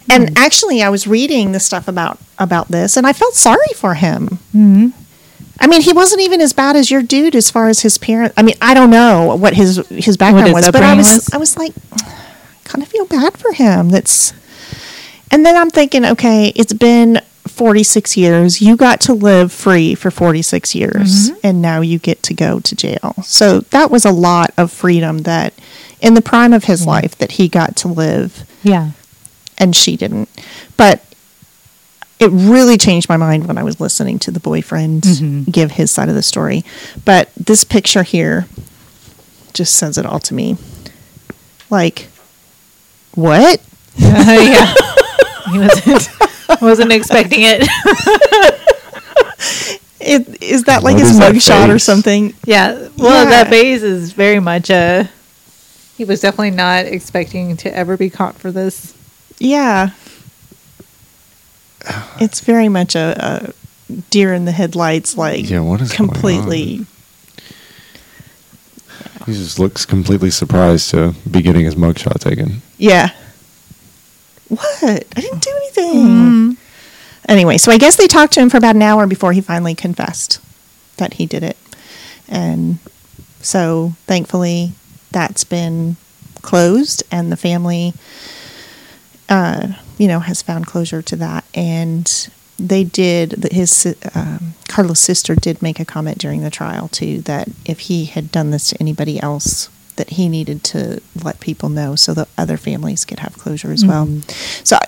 [0.09, 3.95] And actually, I was reading the stuff about about this, and I felt sorry for
[3.95, 4.39] him.
[4.55, 4.93] Mhm.
[5.59, 8.33] I mean, he wasn't even as bad as your dude as far as his parents.
[8.37, 11.29] I mean, I don't know what his his background his was, but I was was?
[11.33, 11.73] I was like,
[12.63, 13.89] kind of feel bad for him.
[13.89, 14.33] That's,
[15.29, 17.19] and then I'm thinking, okay, it's been
[17.57, 18.61] 46 years.
[18.61, 22.75] You got to live free for 46 years, and now you get to go to
[22.75, 23.15] jail.
[23.23, 25.53] So that was a lot of freedom that,
[25.99, 28.91] in the prime of his life, that he got to live yeah.
[29.57, 30.29] and she didn't.
[30.77, 31.03] But
[32.19, 35.51] it really changed my mind when I was listening to the boyfriend Mhm.
[35.51, 36.63] give his side of the story.
[37.05, 38.47] But this picture here
[39.53, 40.57] just says it all to me.
[41.71, 42.07] Like,
[43.15, 43.61] what?
[43.97, 44.73] yeah.
[45.51, 46.09] He wasn't,
[46.61, 47.67] wasn't expecting it.
[49.99, 52.33] It, is that like What his mugshot or something?
[52.45, 52.87] yeah.
[52.97, 53.29] Well, Yeah.
[53.29, 55.09] that base is very much a.
[55.97, 58.93] He was definitely not expecting to ever be caught for this.
[59.39, 59.89] Yeah.
[62.21, 63.53] It's very much a,
[63.91, 66.85] a deer in the headlights, like Yeah, what is going completely.
[69.25, 72.61] He just looks completely surprised to be getting his mugshot taken.
[72.77, 73.09] Yeah.
[74.49, 75.05] What?
[75.15, 76.57] I didn't do anything.
[77.27, 79.75] Anyway, so I guess they talked to him for about an hour before he finally
[79.75, 80.39] confessed
[80.97, 81.57] that he did it.
[82.29, 82.79] And
[83.41, 84.71] so thankfully
[85.11, 85.95] that's been
[86.41, 87.93] closed and the family
[89.29, 92.29] uh, you know has found closure to that and
[92.59, 97.47] they did his um, Carla's sister did make a comment during the trial too that
[97.65, 101.95] if he had done this to anybody else that he needed to let people know
[101.95, 104.23] so that other families could have closure as well Mhm.
[104.65, 104.87] so I-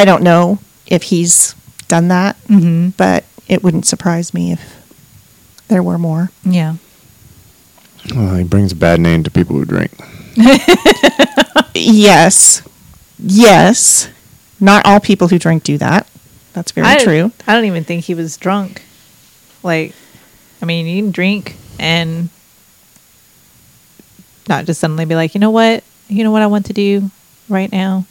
[0.00, 1.54] I don't know if he's
[1.88, 2.90] done that, Mm-hmm.
[2.96, 4.60] but it wouldn't surprise me if
[5.68, 6.30] there were more.
[6.44, 6.76] Yeah.
[8.14, 9.92] Well, he brings a bad name to people who drink.
[11.74, 12.62] Yes.
[13.18, 14.08] Yes.
[14.60, 16.06] Not all people who drink do that.
[16.52, 17.32] That's very I, true.
[17.46, 18.82] I don't even think he was drunk.
[19.62, 19.92] Like,
[20.62, 22.28] I mean, you can drink and
[24.48, 25.82] not just suddenly be like, you know what?
[26.08, 27.10] You know what I want to do
[27.48, 28.04] right now?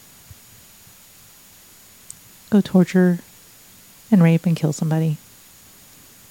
[2.49, 3.19] Go torture
[4.11, 5.17] and rape and kill somebody.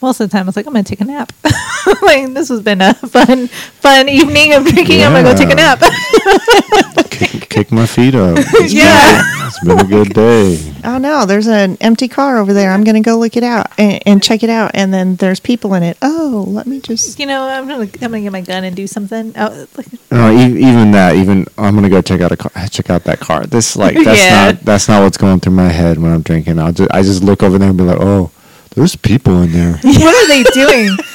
[0.00, 1.32] Most of the time, I was like, I'm gonna take a nap.
[2.02, 5.02] like, this has been a fun, fun evening of drinking.
[5.02, 5.76] I'm gonna go take a Yeah.
[5.76, 7.41] nap.
[7.52, 8.36] Kick, kick my feet up.
[8.54, 9.22] It's Yeah.
[9.22, 10.72] Been, it's been a good day.
[10.84, 12.72] Oh no, there's an empty car over there.
[12.72, 14.70] I'm going to go look it out and, and check it out.
[14.74, 15.96] And then there's people in it.
[16.02, 17.18] Oh, let me just.
[17.20, 19.32] you know, I'm gonna, I'm gonna get my gun and do something.
[19.36, 22.88] Oh, like, No, e- even that, even I'm gonna go check out a car, check
[22.90, 23.44] out that car.
[23.46, 24.52] This like that's Yeah.
[24.52, 26.58] not that's not what's going through my head when I'm drinking.
[26.58, 28.30] I'll just I just look over there and be like, oh,
[28.74, 29.72] there's people in there.
[29.82, 30.96] what are they doing?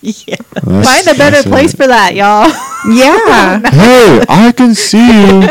[0.00, 0.36] Yeah.
[0.52, 1.76] That's- Find a better place it.
[1.78, 2.48] for that, y'all.
[2.94, 3.58] Yeah.
[3.70, 5.48] Hey, I can see you.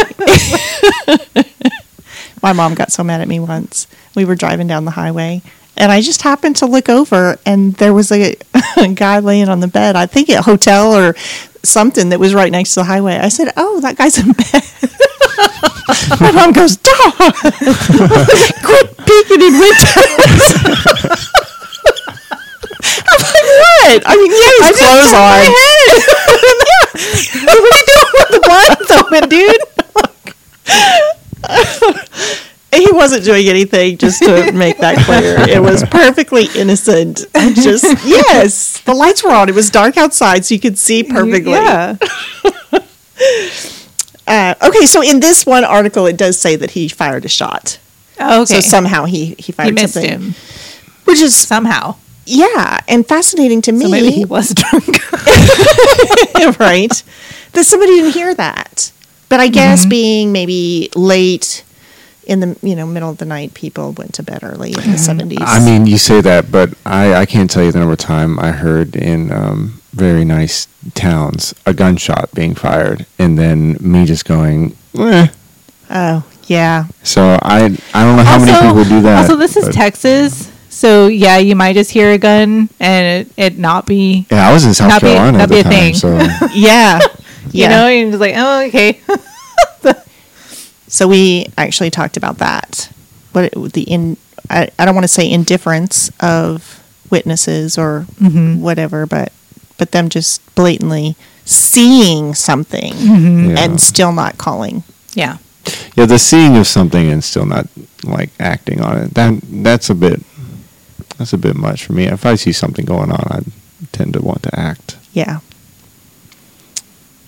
[2.41, 3.87] My mom got so mad at me once.
[4.15, 5.41] We were driving down the highway,
[5.75, 8.35] and I just happened to look over, and there was a,
[8.77, 9.95] a guy laying on the bed.
[9.95, 11.15] I think at a hotel or
[11.63, 13.15] something that was right next to the highway.
[13.15, 14.63] I said, "Oh, that guy's in bed."
[16.19, 20.53] My mom goes, "Dog, quit peeking in windows."
[23.09, 25.41] I'm like, "What?" I mean, yeah, his clothes on.
[27.43, 29.63] what are you doing with the blinds open, dude?
[33.01, 35.37] wasn't doing anything just to make that clear.
[35.49, 37.25] It was perfectly innocent.
[37.55, 38.79] Just yes.
[38.81, 39.49] The lights were on.
[39.49, 41.51] It was dark outside so you could see perfectly.
[41.53, 41.97] Yeah.
[44.27, 47.79] uh, okay so in this one article it does say that he fired a shot.
[48.19, 48.55] Oh, okay.
[48.55, 50.09] so somehow he he fired he missed something.
[50.11, 50.35] him.
[51.05, 51.95] Which is somehow.
[52.25, 54.87] yeah and fascinating to me So maybe he was drunk.
[56.59, 57.03] right?
[57.53, 58.91] That somebody didn't hear that.
[59.29, 59.53] But i Mm-hmm.
[59.53, 61.63] guess being maybe late
[62.25, 64.97] in the you know middle of the night people went to bed early in the
[64.97, 67.99] 70s I mean, you say that, but I I can't tell you the number of
[67.99, 74.05] time I heard in um, very nice towns a gunshot being fired, and then me
[74.05, 75.27] just going, eh.
[75.89, 79.21] oh yeah So I I don't know how many people do that.
[79.23, 83.33] Also, this is but- Texas, so yeah, you might just hear a gun and it,
[83.37, 84.25] it not be.
[84.31, 85.93] Yeah, I was in South Not be- Carolina not at be the a time, thing.
[85.93, 86.99] so yeah
[87.51, 88.99] You know, you're just like, oh, okay.
[90.93, 92.87] So we actually talked about that.
[93.31, 94.15] What it, the in
[94.47, 98.59] I, I don't want to say indifference of witnesses or Mhm.
[98.59, 99.31] whatever, but
[99.79, 101.15] but them just blatantly
[101.45, 103.59] seeing something yeah.
[103.63, 104.83] and still not calling.
[105.15, 105.37] yeah.
[105.95, 107.65] yeah, the seeing of something and still not
[108.03, 109.13] like acting on it.
[109.15, 110.21] That that's a bit
[111.17, 112.05] that's a bit much for me.
[112.05, 113.39] If I see something going on, I
[113.93, 114.97] tend to want to act.
[115.11, 115.39] Yeah.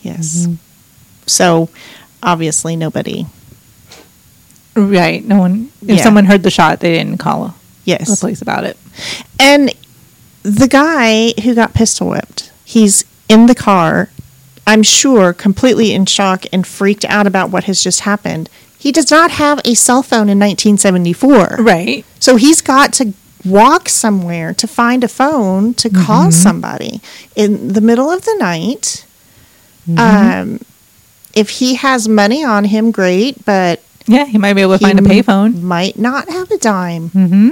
[0.03, 0.47] Yes.
[1.25, 1.69] So
[2.21, 3.25] obviously nobody.
[4.75, 5.23] Right.
[5.25, 6.03] No one, if Yeah.
[6.03, 7.55] someone heard the shot, they didn't call
[7.85, 8.77] the police about it.
[9.39, 9.71] And
[10.43, 14.09] the guy who got pistol whipped, he's in the car,
[14.67, 18.49] I'm sure, completely in shock and freaked out about what has just happened.
[18.77, 21.57] He does not have a cell phone in 1974.
[21.59, 22.05] Right.
[22.19, 23.13] So he's got to
[23.43, 26.99] walk somewhere to find a phone to call somebody
[27.35, 29.05] in the middle of the night.
[29.97, 30.59] Um,
[31.33, 34.99] if he has money on him, great, but Yeah, he might be able to find
[34.99, 35.61] a payphone.
[35.61, 37.49] Might not have a dime Mm-hmm.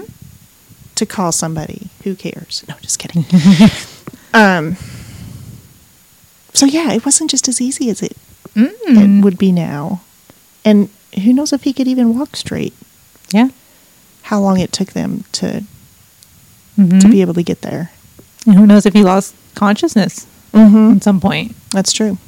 [0.95, 1.89] to call somebody.
[2.03, 2.63] Who cares?
[2.67, 3.25] No, just kidding.
[4.33, 4.75] um.
[6.53, 8.15] So yeah, it wasn't just as easy as it,
[8.55, 8.71] Mm.
[9.19, 10.01] it would be now,
[10.63, 10.89] and
[11.23, 12.73] who knows if he could even walk straight?
[13.31, 13.49] Yeah.
[14.23, 15.63] How long it took them to
[16.77, 16.99] Mm-hmm.
[16.99, 17.91] to be able to get there?
[18.45, 20.97] And who knows if he lost consciousness Mm-hmm.
[20.97, 21.55] at some point.
[21.71, 22.19] That's true.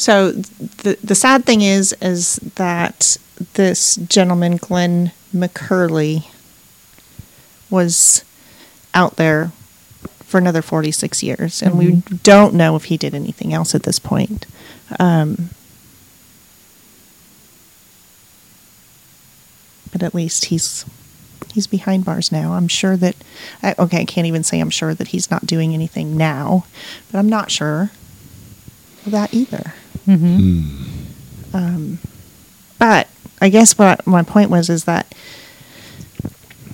[0.00, 3.18] So the the sad thing is is that
[3.52, 6.24] this gentleman Glenn McCurley
[7.68, 8.24] was
[8.94, 9.52] out there
[10.24, 13.98] for another 46 years and we don't know if he did anything else at this
[13.98, 14.46] point.
[14.98, 15.50] Um,
[19.92, 20.86] but at least he's
[21.52, 22.54] he's behind bars now.
[22.54, 23.16] I'm sure that
[23.62, 26.64] I, okay, I can't even say I'm sure that he's not doing anything now,
[27.12, 27.90] but I'm not sure
[29.04, 29.74] of that either.
[30.06, 31.56] Mm-hmm.
[31.56, 31.98] Um,
[32.78, 33.08] but
[33.40, 35.12] I guess what my point was is that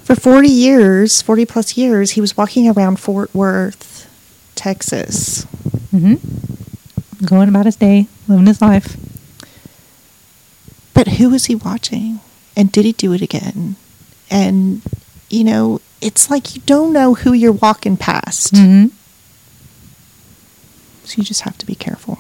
[0.05, 4.09] for 40 years, 40 plus years, he was walking around Fort Worth,
[4.55, 5.45] Texas.
[5.95, 7.25] Mm-hmm.
[7.27, 8.97] Going about his day, living his life.
[10.95, 12.21] But who was he watching?
[12.57, 13.77] And did he do it again?
[14.31, 14.83] And,
[15.29, 18.55] you know, it's like you don't know who you're walking past.
[18.55, 18.91] Mhm.
[21.05, 22.19] So you just have to be careful.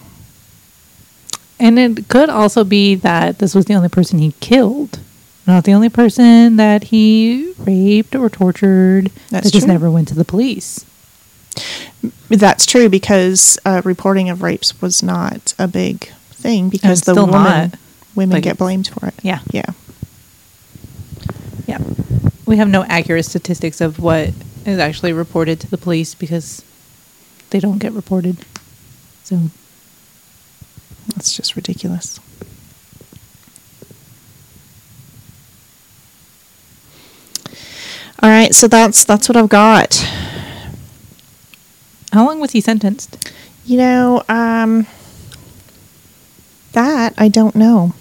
[1.58, 4.98] And it could also be that this was the only person he killed,
[5.46, 9.10] not the only person that he raped or tortured.
[9.30, 9.72] That's that just true.
[9.72, 10.84] never went to the police.
[12.28, 17.32] That's true because uh, reporting of rapes was not a big thing because the woman,
[17.32, 17.74] not.
[18.14, 19.14] women Like- get blamed for it.
[19.22, 19.40] Yeah.
[19.50, 19.70] Yeah.
[21.66, 21.78] Yeah.
[22.44, 24.30] We have no accurate statistics of what
[24.66, 26.62] is actually reported to the police because
[27.50, 28.36] they don't get reported.
[29.24, 29.40] So,
[31.14, 32.20] That's just ridiculous.
[38.22, 39.94] All right, so that's that's what I've got.
[42.12, 43.32] how long was he sentenced?
[43.64, 44.86] You know, um
[46.72, 47.92] that I don't know.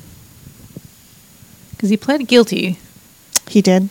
[1.71, 2.79] Because he pled guilty.
[3.47, 3.89] He did.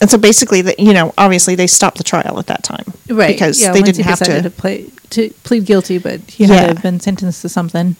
[0.00, 3.34] And so basically, the, you know, obviously they stopped the trial at that time, right?
[3.34, 4.42] Because yeah, they didn't have to.
[4.42, 6.66] to, play, to plead guilty, but he Yeah.
[6.66, 7.96] had been sentenced to something.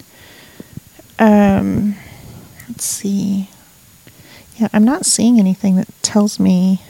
[1.17, 1.95] Um,
[2.69, 3.49] let's see.
[4.57, 6.81] Yeah, I'm not seeing anything that tells me.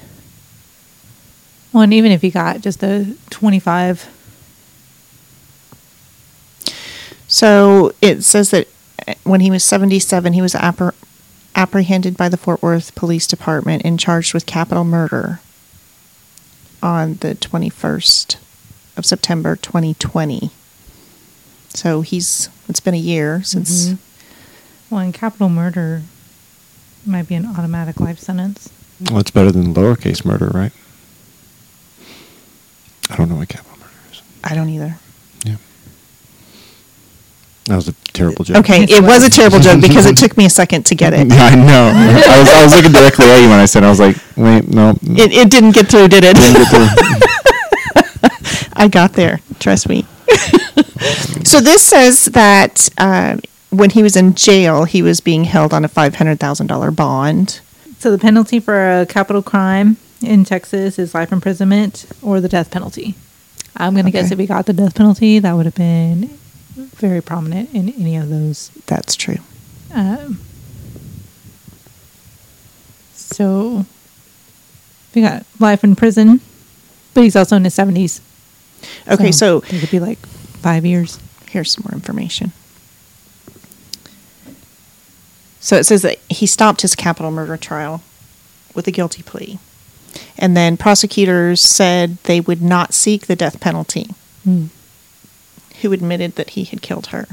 [1.71, 4.09] Well, and even if he got just a 25,
[7.29, 8.67] So it says that
[9.07, 10.93] uh, when he was 77, he was appre-
[11.57, 15.39] apprehended by the Fort Worth Police Department and charged with capital murder
[16.83, 18.37] on the 21st
[18.95, 20.51] of September 2020.
[21.73, 23.97] So he's it's been a year since Mhm.
[24.89, 26.03] well, and capital murder
[27.05, 28.69] might be an automatic life sentence.
[29.09, 30.71] Well, it's better than lowercase murder, right?
[33.09, 34.21] I don't know what capital murder is.
[34.43, 34.97] I don't either.
[37.67, 37.73] Yeah.
[37.73, 38.57] That was a terrible joke.
[38.57, 41.27] Okay, it was a terrible joke because it took me a second to get it.
[41.27, 41.91] Yeah, I know.
[41.93, 43.83] I was, I was looking directly at you when I said.
[43.83, 43.87] it.
[43.87, 44.91] I was like, wait, no.
[45.01, 46.35] It, it didn't get through, did it?
[46.35, 46.87] didn't get through.
[48.73, 49.41] I got there.
[49.59, 50.05] Trust me.
[51.43, 53.37] so this says that uh,
[53.69, 56.91] when he was in jail, he was being held on a five hundred thousand dollar
[56.91, 57.59] bond.
[57.99, 62.69] So the penalty for a capital crime in Texas is life imprisonment or the death
[62.71, 63.15] penalty.
[63.75, 64.33] I'm going to guess Okay.
[64.33, 66.29] if he got the death penalty, that would have been
[66.77, 68.69] very prominent in any of those.
[68.85, 69.37] That's true.
[69.93, 70.39] Um,
[73.13, 73.85] so
[75.13, 76.41] we got life in prison,
[77.13, 78.21] but he's also in his 70s.
[79.07, 81.19] Okay, so it could be like five years.
[81.49, 82.51] here's some more information.
[85.59, 88.01] So it says that he stopped his capital murder trial
[88.75, 89.59] with a guilty plea.
[90.37, 94.09] And then prosecutors said they would not seek the death penalty,
[94.43, 94.67] Hmm.
[95.81, 97.27] Who admitted that he had killed her.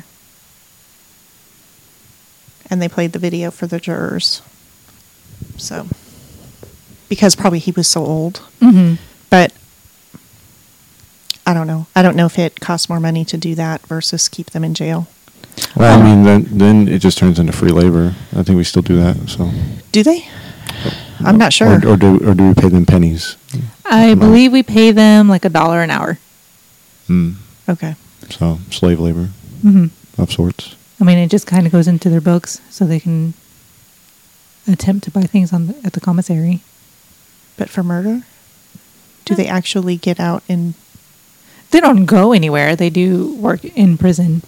[2.70, 4.42] And they played the video for the jurors.
[5.56, 5.86] So,
[7.08, 8.42] because probably he was so old.
[8.60, 8.94] Mm-hmm.
[9.30, 9.52] But
[11.46, 11.86] I don't know.
[11.94, 14.74] I don't know if it costs more money to do that versus keep them in
[14.74, 15.08] jail.
[15.76, 18.14] Well, I mean, then then it just turns into free labor.
[18.34, 19.28] I think we still do that.
[19.28, 19.50] So
[19.92, 20.26] Do they?
[21.20, 21.68] I'm not sure.
[21.68, 23.36] Or, or do or do we pay them pennies?
[23.84, 26.18] I believe we pay them like a dollar an hour.
[27.08, 27.34] Mm.
[27.68, 27.94] Okay.
[28.32, 29.26] So slave labor
[29.62, 29.86] hmm
[30.18, 30.76] of sorts.
[31.00, 33.34] I mean, it just kind of goes into their books so they can
[34.70, 36.60] attempt to buy things on the, at the commissary.
[37.56, 38.22] But for murder?
[39.24, 39.36] Do Yeah.
[39.36, 40.74] they actually get out and
[41.70, 42.76] They don't go anywhere.
[42.76, 44.42] They do work in prison.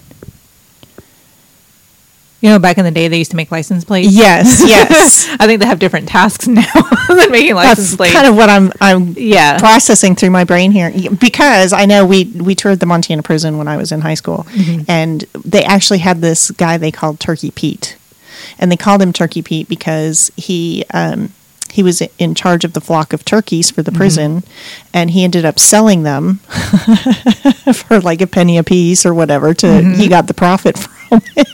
[2.46, 4.12] You know, back in the day, they used to make license plates.
[4.12, 5.26] Yes, yes.
[5.40, 6.62] I think they have different tasks now
[7.08, 8.14] than making license That's plates.
[8.14, 9.58] kind of what I'm I'm Yeah.
[9.58, 13.66] processing through my brain here because I know we we toured the Montana prison when
[13.66, 14.84] I was in high school Mhm.
[14.86, 17.96] and they actually had this guy they called Turkey Pete.
[18.60, 21.30] And they called him Turkey Pete because he um
[21.72, 24.44] he was in charge of the flock of turkeys for the prison
[24.94, 26.34] and he ended up selling them
[27.74, 29.96] for like a penny a piece or whatever to Mhm.
[29.96, 31.48] he got the profit from it.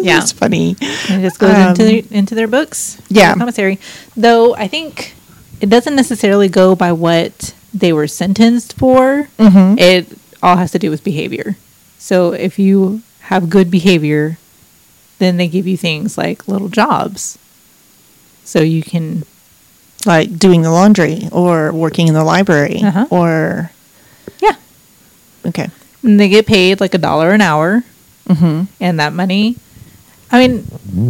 [0.00, 0.18] Yeah.
[0.22, 0.76] It's funny.
[1.08, 2.98] And it just goes Um, into into their books.
[3.08, 3.32] yeah.
[3.34, 3.78] the commissary.
[4.16, 5.14] Though I think
[5.60, 9.28] it doesn't necessarily go by what they were sentenced for.
[9.38, 9.78] Mhm.
[9.78, 10.06] It
[10.42, 11.56] all has to do with behavior.
[11.98, 14.38] So if you have good behavior,
[15.18, 17.38] then they give you things like little jobs,
[18.44, 19.24] so you can.
[20.06, 23.06] like doing the laundry or working in the library Uh-huh.
[23.10, 23.72] or
[24.40, 24.54] Yeah,
[25.44, 25.70] okay
[26.04, 27.82] and they get paid like a dollar an hour,
[28.28, 28.64] mm-hmm.
[28.80, 29.56] and that money.
[30.30, 30.66] I mean,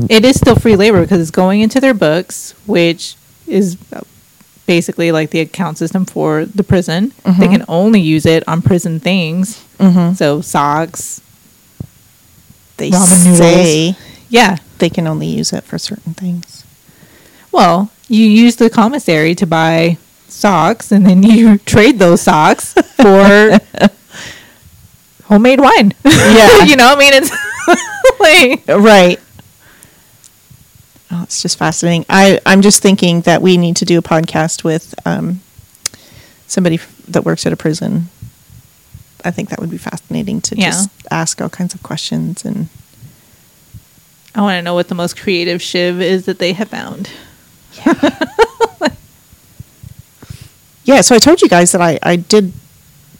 [0.08, 3.16] it is still free labor because it's going into their books, which
[3.46, 3.76] is
[4.66, 7.12] basically like the account system for the prison.
[7.24, 7.50] They Mhm.
[7.50, 9.60] can only use it on prison things.
[9.78, 10.14] Mm-hmm.
[10.14, 11.20] So socks.
[12.76, 13.38] they Ramen noodles.
[13.38, 13.96] say
[14.28, 14.56] Yeah.
[14.78, 16.62] they can only use it for certain things.
[17.50, 19.96] Well, you use the commissary to buy
[20.28, 23.58] socks, and then you trade those socks for
[25.28, 25.94] homemade wine.
[26.04, 26.64] Yeah.
[26.64, 27.30] you know, I mean, it's
[28.20, 29.20] like Right.
[31.10, 32.04] Oh, it's just fascinating.
[32.10, 35.40] I, I'm just thinking that we need to do a podcast with um,
[36.46, 38.08] somebody f- that works at a prison.
[39.24, 40.66] I think that would be fascinating to Yeah.
[40.70, 42.68] just ask all kinds of questions and
[44.34, 47.10] I want to know what the most creative shiv is that they have found.
[50.84, 51.00] yeah.
[51.02, 52.52] So I told you guys that I, I did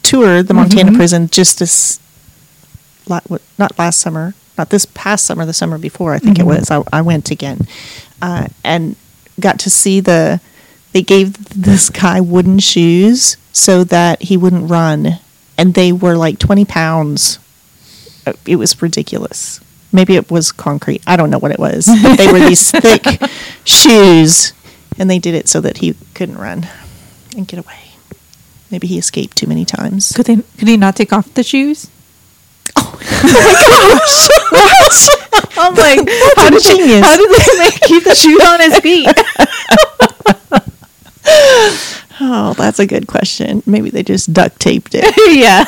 [0.03, 0.95] tour the Montana Mhm.
[0.95, 1.99] prison just this,
[3.07, 6.41] not last summer, not this past summer, the summer before I think Mhm.
[6.41, 6.71] it was.
[6.71, 7.67] I, I went again,
[8.21, 8.95] uh, and
[9.39, 10.39] got to see the.
[10.91, 15.19] They gave this guy wooden shoes so that he wouldn't run,
[15.57, 17.37] and they were like twenty pounds.
[18.25, 19.59] Uh, It was ridiculous.
[19.91, 21.01] Maybe it was concrete.
[21.07, 21.85] I don't know what it was.
[22.03, 23.05] But they were these thick
[23.63, 24.53] shoes,
[24.99, 26.67] and they did it so that he couldn't run
[27.35, 27.88] and get away.
[28.71, 30.11] Maybe he escaped too many times.
[30.11, 30.37] Could they?
[30.57, 31.89] Could he not take off the shoes?
[32.75, 32.99] Oh.
[35.57, 35.99] I'm like,
[36.37, 39.09] how did they, how did they make, keep the shoes on his feet?
[42.21, 43.63] Oh, that's a good question.
[43.65, 45.05] Maybe they just duct taped it.
[45.33, 45.63] yeah.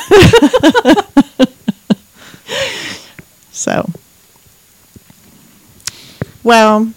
[3.52, 3.90] So,
[6.44, 6.92] well,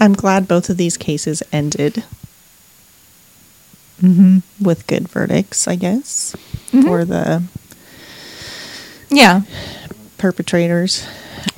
[0.00, 2.02] I'm glad both of these cases ended
[4.02, 4.38] Mm-hmm.
[4.64, 6.34] with good verdicts, I guess,
[6.72, 6.84] Mhm.
[6.84, 7.42] for the
[9.10, 9.42] Yeah.
[10.18, 11.04] perpetrators.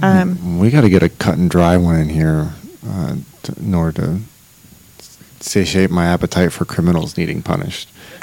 [0.02, 2.52] Um, we got to get a cut and dry one in here
[2.88, 4.20] uh, to, in order to
[5.40, 7.88] satiate my appetite for criminals needing punished.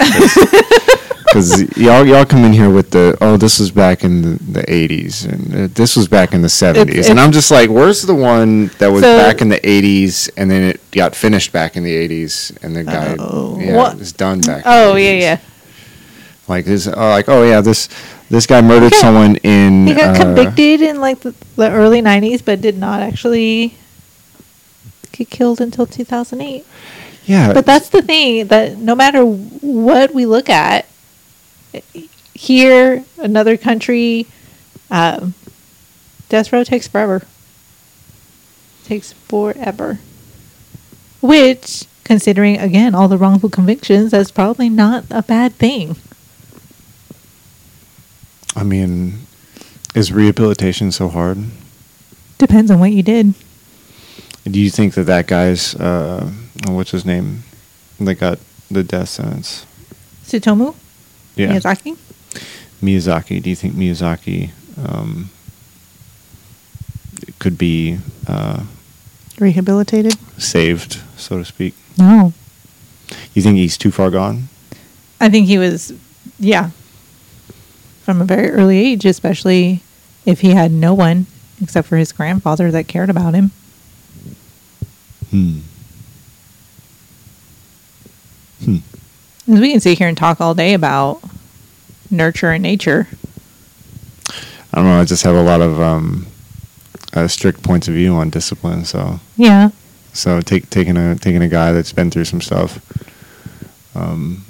[1.30, 4.62] Because y'all y'all come in here with the oh this was back in the, the
[4.62, 8.02] 80s and uh, this was back in the 70s it's- and I'm just like where's
[8.02, 11.76] the one that was So- back in the 80s and then it got finished back
[11.76, 13.56] in the 80s and the guy Oh.
[13.60, 13.92] yeah What?
[13.94, 14.64] it was done back.
[14.66, 15.20] in Oh the yeah 80s.
[15.20, 15.38] yeah.
[16.48, 17.88] Like this oh, like oh yeah this
[18.28, 18.96] this guy murdered Okay.
[18.96, 23.00] someone in He got uh, convicted in like the, the early '90s, but did not
[23.02, 23.74] actually
[25.12, 26.64] get killed until 2008.
[27.26, 30.86] yeah But that's the thing that no matter what we look at,
[32.34, 34.26] here, another country,
[34.90, 35.34] um,
[36.28, 37.22] death row takes forever.
[38.84, 39.98] Takes forever.
[41.20, 45.96] Which, considering again all the wrongful convictions, that's probably not a bad thing.
[48.56, 49.26] I mean
[49.94, 51.38] is rehabilitation so hard?
[52.38, 53.34] Depends on what you did.
[54.44, 56.30] Do you think that that guy's uh,
[56.68, 57.42] what's his name
[57.98, 58.38] that got
[58.70, 59.66] the death sentence?
[60.24, 60.74] Tsutomu
[61.40, 61.96] Yeah, Miyazaki.
[62.82, 63.42] Miyazaki.
[63.42, 64.50] Do you think Miyazaki
[64.86, 65.30] um,
[67.38, 68.64] could be uh,
[69.38, 70.14] rehabilitated.
[70.38, 71.74] saved, so to speak?
[71.98, 72.32] No,
[73.34, 74.48] You think he's too far gone?
[75.20, 75.92] I think he was,
[76.38, 76.70] yeah,
[78.02, 79.82] from a very early age, especially
[80.24, 81.26] if he had no one
[81.62, 83.50] except for his grandfather that cared about him.
[85.30, 85.58] Hmm.
[88.64, 88.76] Hmm.
[89.58, 91.20] We can sit here and talk all day about
[92.10, 93.08] nurture and nature.
[94.72, 95.00] I don't know.
[95.00, 96.26] I just have a lot of um,
[97.12, 98.84] uh, strict points of view on discipline.
[98.84, 99.70] So, Yeah,
[100.12, 102.78] so take, taking a taking a guy that's been through some stuff,
[103.96, 104.44] um,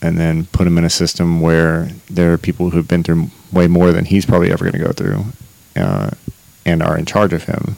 [0.00, 3.66] and then put him in a system where there are people who've been through way
[3.66, 5.24] more than he's probably ever going to go through,
[5.74, 6.10] uh,
[6.64, 7.76] and are in charge of him,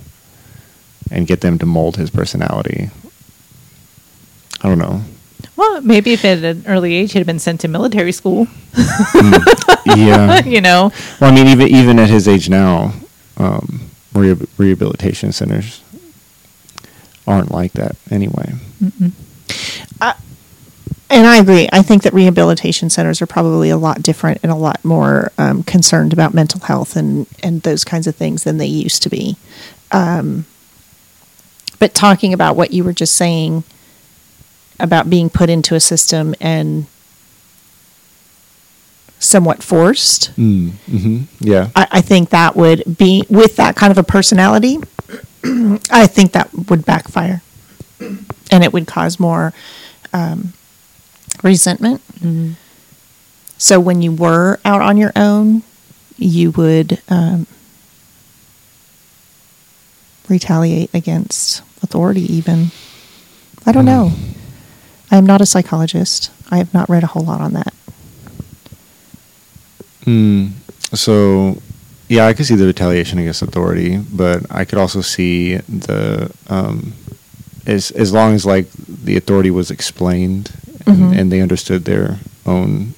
[1.10, 2.90] and get them to mold his personality.
[4.60, 5.02] I don't know.
[5.58, 8.46] Well, maybe if at an early age he'd been sent to military school,
[9.84, 10.44] yeah.
[10.44, 10.92] you know.
[11.20, 12.94] Well, I mean, even even at his age now,
[13.36, 15.82] um, rehab- rehabilitation centers
[17.26, 18.54] aren't like that anyway.
[18.82, 19.12] Mm-mm.
[21.10, 21.68] And I agree.
[21.72, 25.62] I think that rehabilitation centers are probably a lot different and a lot more um,
[25.62, 29.36] concerned about mental health and, and those kinds of things than they used to be.
[29.90, 30.44] Um,
[31.78, 33.64] but talking about what you were just saying
[34.80, 36.86] about being put into a system and
[39.18, 41.70] somewhat forced, Mm, hmm Yeah.
[41.74, 44.78] I, I think that would be with that kind of a personality.
[45.90, 47.42] I think that would backfire,
[48.00, 49.52] and it would cause more
[50.12, 50.52] um,
[51.42, 52.00] resentment.
[53.56, 55.62] So when you were out on your own,
[56.16, 57.46] you would um,
[60.28, 62.22] retaliate against authority.
[62.32, 62.70] Even
[63.66, 64.12] I don't know.
[65.10, 66.30] I am not a psychologist.
[66.50, 67.72] I have not read a whole lot on that.
[70.04, 70.50] Mm,
[70.94, 71.60] so,
[72.08, 76.92] yeah, I could see the retaliation against authority, but I could also see the um,
[77.66, 80.50] as as long as like the authority was explained
[80.86, 81.18] and, Mhm.
[81.18, 82.94] and they understood their own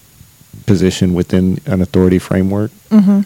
[0.66, 3.20] position within an authority framework, Mm-hmm.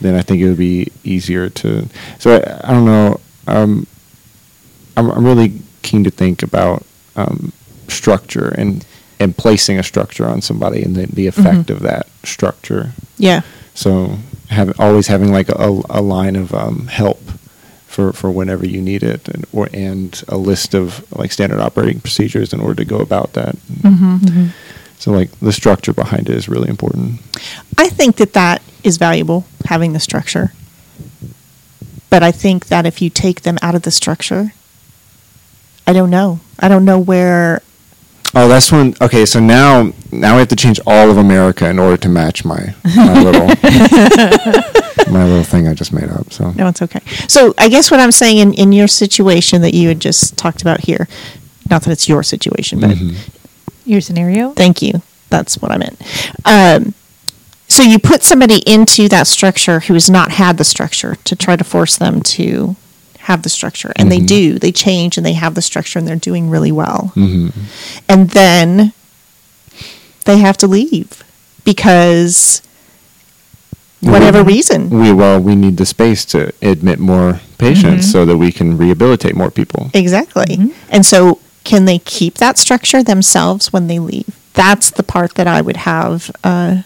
[0.00, 1.86] then I think it would be easier to.
[2.18, 3.20] So I, I don't know.
[3.46, 3.86] Um,
[4.96, 6.84] I'm I'm really keen to think about
[7.16, 7.52] um,
[7.90, 8.84] structure and
[9.18, 11.70] and placing a structure on somebody and the, the effect Mhm.
[11.70, 12.92] of that structure.
[13.16, 13.40] Yeah.
[13.74, 14.18] So
[14.50, 17.20] have always having like a, a line of um, help
[17.86, 21.98] for, for whenever you need it, and or and a list of like standard operating
[22.00, 23.56] procedures in order to go about that.
[23.56, 24.48] Mm-hmm.
[24.98, 27.20] So like the structure behind it is really important.
[27.78, 30.52] I think that that is valuable, having the structure.
[32.10, 34.52] But I think that if you take them out of the structure,
[35.86, 36.40] I don't know.
[36.60, 37.62] I don't know where.
[38.38, 38.94] Oh, that's when.
[39.00, 42.44] Okay, so now now we have to change all of America in order to match
[42.44, 43.46] my my little
[45.12, 46.32] my little thing I just made up.
[46.32, 47.00] So No, it's okay.
[47.28, 50.60] So I guess what I'm saying in, in your situation that you had just talked
[50.60, 51.08] about here,
[51.70, 53.16] not that it's your situation, but Mhm.
[53.86, 54.52] Your scenario?
[54.52, 55.00] Thank you.
[55.30, 56.00] That's what I meant.
[56.44, 56.92] Um,
[57.68, 61.56] so you put somebody into that structure who has not had the structure to try
[61.56, 62.76] to force them to
[63.30, 64.26] have the structure, and they Mhm.
[64.26, 64.58] do.
[64.58, 67.12] They change and they have the structure, and they're doing really well.
[67.16, 67.52] Mhm.
[68.08, 68.92] And then
[70.26, 71.24] they have to leave
[71.64, 72.62] because
[74.00, 74.90] whatever We- reason.
[74.90, 78.12] we well we need the space to admit more patients Mhm.
[78.12, 79.90] so that we can rehabilitate more people.
[79.92, 80.56] Exactly.
[80.56, 80.70] Mhm.
[80.90, 84.26] And so, can they keep that structure themselves when they leave?
[84.54, 86.30] That's the part that I would have.
[86.44, 86.76] Uh,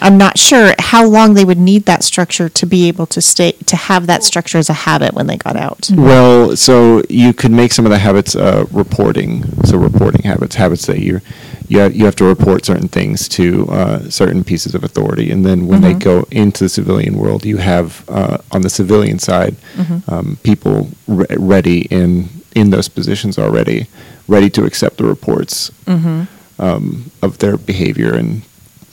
[0.00, 3.52] I'm not sure how long they would need that structure to be able to stay
[3.66, 5.90] to have that structure as a habit when they got out.
[5.94, 9.44] Well, so you could make some of the habits uh, reporting.
[9.64, 11.20] So reporting habits, habits that you
[11.68, 15.44] you have, you have to report certain things to uh, certain pieces of authority, and
[15.44, 16.00] then when they Mhm.
[16.00, 20.02] go into the civilian world, you have uh, on the civilian side Mhm.
[20.12, 23.86] um, people re- ready in in those positions already,
[24.26, 26.22] ready to accept the reports Mm-hmm.
[26.58, 28.42] um, of their behavior and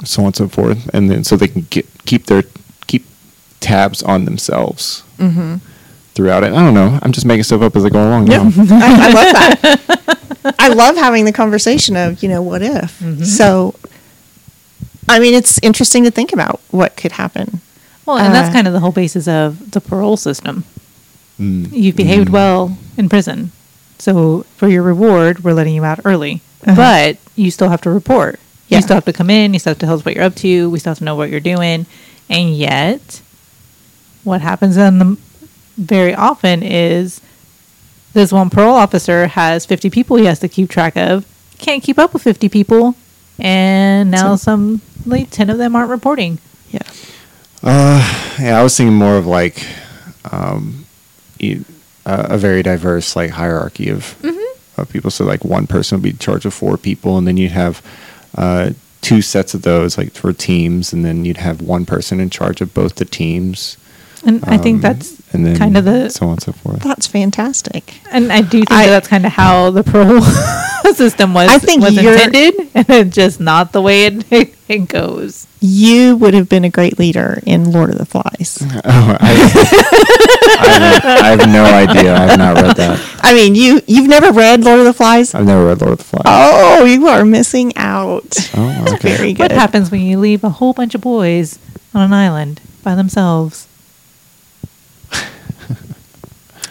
[0.05, 2.43] so on and so forth, and then so they can get keep their
[2.87, 3.05] keep
[3.59, 5.55] tabs on themselves Mm-hmm.
[6.13, 6.51] throughout it.
[6.53, 6.99] I don't know.
[7.01, 8.41] I'm just making stuff up as I go along Yeah.
[8.57, 10.55] I, I love that.
[10.59, 12.99] I love having the conversation of you know what if.
[12.99, 13.25] Mhm.
[13.25, 13.75] So,
[15.07, 17.61] I mean, it's interesting to think about what could happen.
[18.05, 20.63] Well, and that's Uh, kind of the whole basis of the parole system.
[21.39, 21.69] Mm.
[21.71, 22.33] You've behaved Mm.
[22.33, 23.51] well in prison.
[23.97, 26.41] So for your reward, we're letting you out early.
[26.67, 26.75] Uh-huh.
[26.75, 28.39] But you still have to report.
[28.67, 28.77] Yeah.
[28.77, 29.53] You still have to come in.
[29.53, 30.69] You still have to tell us what you're up to.
[30.69, 31.85] We still have to know what you're doing.
[32.29, 33.21] And yet,
[34.23, 35.17] what happens in the
[35.77, 37.21] very often is
[38.13, 41.25] this one parole officer has 50 people he has to keep track of.
[41.59, 42.95] Can't keep up with 50 people.
[43.37, 46.39] And now So- some, like 10 of them aren't reporting.
[46.71, 46.79] Yeah.
[47.61, 49.65] Uh, yeah, I was thinking more of like
[50.31, 50.85] um,
[51.39, 51.65] you,
[52.05, 54.15] uh, a very diverse like hierarchy of
[54.77, 55.09] of people.
[55.09, 57.81] So like one person would be in charge of four people, and then you'd have
[58.37, 58.71] uh,
[59.01, 62.61] two sets of those like for teams, and then you'd have one person in charge
[62.61, 63.77] of both the teams.
[64.25, 66.79] And I think Um, that's and then kind of the so on and so forth.
[66.81, 67.93] That's fantastic.
[68.11, 70.21] And I do think I- that that's kind of how the parole
[70.95, 74.25] system was, I think was intended, and it's just not the way it,
[74.67, 75.45] it goes.
[75.61, 78.59] You would have been a great leader in Lord of the Flies.
[78.63, 79.94] Oh, I,
[81.03, 82.13] I, have, no idea.
[82.15, 83.19] I have not read that.
[83.21, 85.33] I mean, you you've never read Lord of the Flies?
[85.33, 86.23] I've never read Lord of the Flies.
[86.25, 88.35] Oh, you are missing out.
[88.55, 89.17] Oh, okay.
[89.17, 91.59] Very What happens when you leave a whole bunch of boys
[91.93, 93.67] on an island by themselves?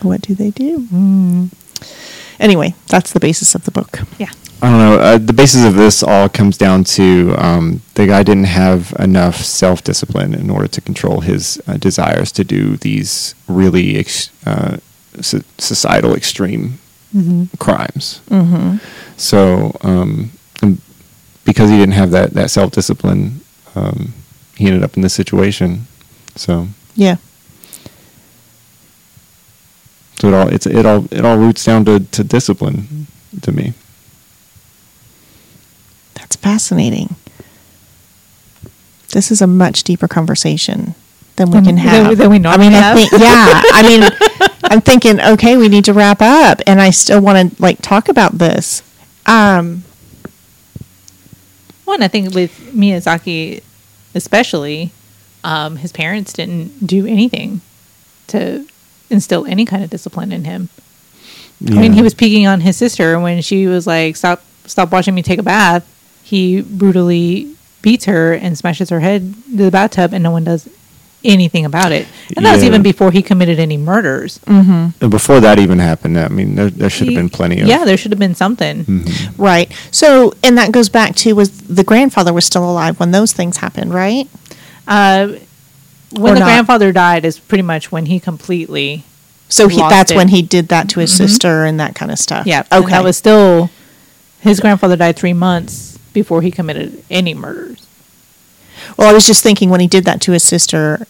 [0.02, 0.80] What do they do?
[0.92, 1.50] Mm,
[2.38, 4.00] Anyway, that's the basis of the book.
[4.18, 4.30] yeah.
[4.64, 4.98] I don't know.
[4.98, 9.36] Uh, the basis of this all comes down to um, the guy didn't have enough
[9.36, 14.78] self discipline in order to control his uh, desires to do these really ex- uh,
[15.20, 16.78] so- societal extreme
[17.58, 18.22] crimes.
[18.30, 18.78] Mm-hmm.
[19.18, 20.30] So, um,
[20.62, 20.80] and
[21.44, 23.42] because he didn't have that, that self discipline,
[23.74, 24.14] um,
[24.56, 25.86] he ended up in this situation.
[26.36, 27.16] So, Yeah.
[30.18, 33.06] so it all it's it all it all roots down to, to discipline
[33.42, 33.74] to me.
[36.34, 37.14] That's fascinating.
[39.12, 40.94] This is a much deeper conversation
[41.36, 42.18] than we Than- can have.
[42.18, 42.96] than we I normally mean, I have.
[42.96, 43.62] think, yeah.
[43.72, 47.62] I mean, I'm thinking, okay, we need to wrap up, and I still want to
[47.62, 48.82] like talk about this.
[49.26, 49.84] Um,
[51.84, 53.62] One, I think with Miyazaki,
[54.14, 54.90] especially,
[55.44, 57.60] um, his parents didn't do anything
[58.28, 58.66] to
[59.10, 60.68] instill any kind of discipline in him.
[61.68, 65.14] I mean, he was peeking on his sister when she was like, "Stop, stop watching
[65.14, 65.88] me take a bath."
[66.24, 70.68] He brutally beats her and smashes her head to the bathtub, and no one does
[71.22, 72.06] anything about it.
[72.36, 74.40] And that was even before he committed any murders.
[74.46, 77.68] And before that even happened, I mean, there, there should have been plenty of.
[77.68, 78.84] Yeah, there should have been something.
[78.84, 79.34] Mhm.
[79.38, 79.70] Right.
[79.90, 83.58] So, and that goes back to was the grandfather was still alive when those things
[83.58, 84.28] happened, right?
[84.88, 85.28] Uh,
[86.10, 86.46] when Or the not.
[86.46, 89.04] grandfather died is pretty much when he completely
[89.48, 90.16] So he Lost that's it.
[90.16, 92.46] when he did that to his sister and that kind of stuff.
[92.46, 92.64] Yeah.
[92.70, 92.92] and Okay.
[92.92, 93.70] that was still
[94.40, 97.86] his grandfather died three months before he committed any murders.
[98.96, 101.06] well, I was just thinking when he did that to his sister,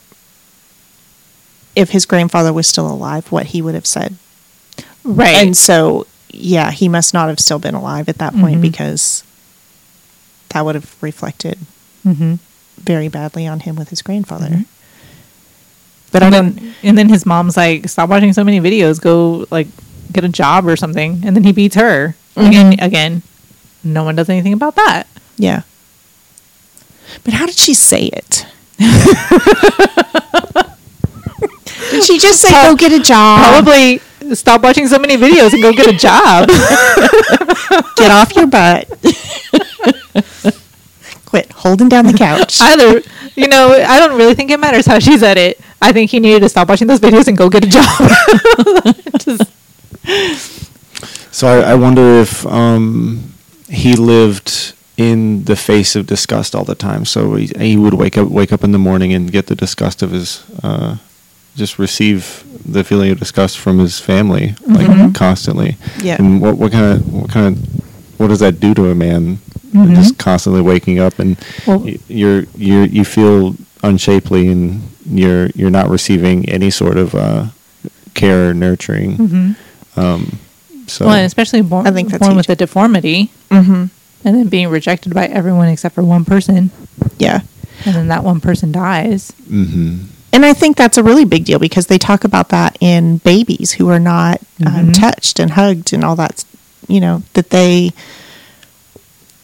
[1.77, 4.17] if his grandfather was still alive, what he would have said.
[5.05, 5.35] Right.
[5.37, 8.63] And so, yeah, he must not have still been alive at that point Mhm.
[8.63, 9.23] because
[10.51, 11.59] that would have reflected
[12.07, 12.35] mm-hmm.
[12.81, 14.49] very badly on him with his grandfather.
[14.49, 14.65] Mhm.
[16.13, 16.55] But I and don't.
[16.57, 19.01] then, and then his mom's like, "Stop watching so many videos.
[19.01, 19.67] Go like
[20.13, 22.73] get a job or something." And then he beats her again.
[22.77, 22.83] Mhm.
[22.87, 23.23] Again,
[23.85, 25.07] no one does anything about that.
[25.37, 25.63] Yeah.
[27.23, 28.47] But how did she say it?
[31.91, 33.65] did she just say, "Go get a job"?
[33.65, 34.01] Probably
[34.35, 36.49] stop watching so many videos and go get a job.
[37.97, 38.89] Get off your butt.
[41.27, 42.61] Quit holding down the couch.
[42.61, 43.03] Either,
[43.35, 45.61] you know, I don't really think it matters how she said it.
[45.83, 47.85] I think he needed to stop watching those videos and go get a job.
[49.19, 49.43] Just,
[51.35, 53.34] So I, I wonder if um,
[53.69, 57.05] he lived in the face of disgust all the time.
[57.05, 60.03] So he, he would wake up wake up in the morning and get the disgust
[60.03, 60.97] of his, uh,
[61.57, 65.15] just receive the feeling of disgust from his family like Mhm.
[65.15, 65.77] constantly.
[66.03, 66.17] Yeah.
[66.19, 67.63] And what what kind of what kind of
[68.19, 69.39] what does that do to a man?
[69.73, 69.95] Mhm.
[69.97, 71.37] Just constantly waking up and
[71.67, 77.15] Well- y- you're you're you feel unshapely and you're you're not receiving any sort of
[77.15, 77.47] uh,
[78.15, 79.17] care or nurturing.
[79.19, 79.57] Mhm.
[79.97, 80.39] Um,
[80.87, 83.73] so Well, and especially born, I think that's born with a deformity mm-hmm.
[84.25, 86.71] and then being rejected by everyone except for one person,
[87.19, 87.41] Yeah.
[87.85, 89.33] and then that one person dies.
[89.49, 89.99] hmm
[90.33, 93.73] And I think that's a really big deal because they talk about that in babies
[93.73, 94.95] who are not um, Mhm.
[94.95, 96.45] touched and hugged and all that,
[96.89, 97.93] you know, that they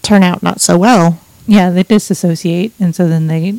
[0.02, 1.18] turn out not so well.
[1.46, 3.54] Yeah, they disassociate, and so then they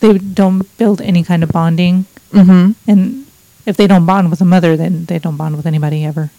[0.00, 2.06] they don't build any kind of bonding.
[2.32, 2.72] Mm-hmm.
[2.90, 3.26] And
[3.66, 6.30] if they don't bond with a mother, then they don't bond with anybody ever.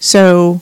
[0.00, 0.60] So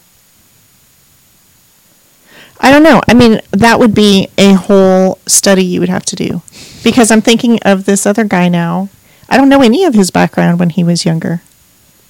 [2.61, 3.01] I don't know.
[3.09, 6.43] I mean, that would be a whole study you would have to do
[6.83, 8.89] because I'm thinking of this other guy now.
[9.29, 11.43] I don't know any of his background when he was younger.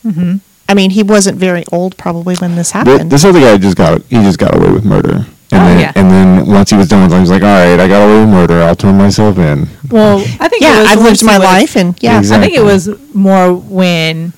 [0.02, 0.36] hmm
[0.70, 3.10] I mean, he wasn't very old probably when this But happened.
[3.10, 5.26] this other guy just got he just got away with murder.
[5.50, 5.92] And Oh, then, yeah.
[5.96, 8.04] And then once he was done with it, he was like, "All right, I got
[8.04, 8.60] away with murder.
[8.62, 11.74] I'll turn myself in." Well, I think it yeah, was I've lived my was- life
[11.76, 12.18] and yeah.
[12.18, 12.48] Exactly.
[12.48, 14.34] I think it was more when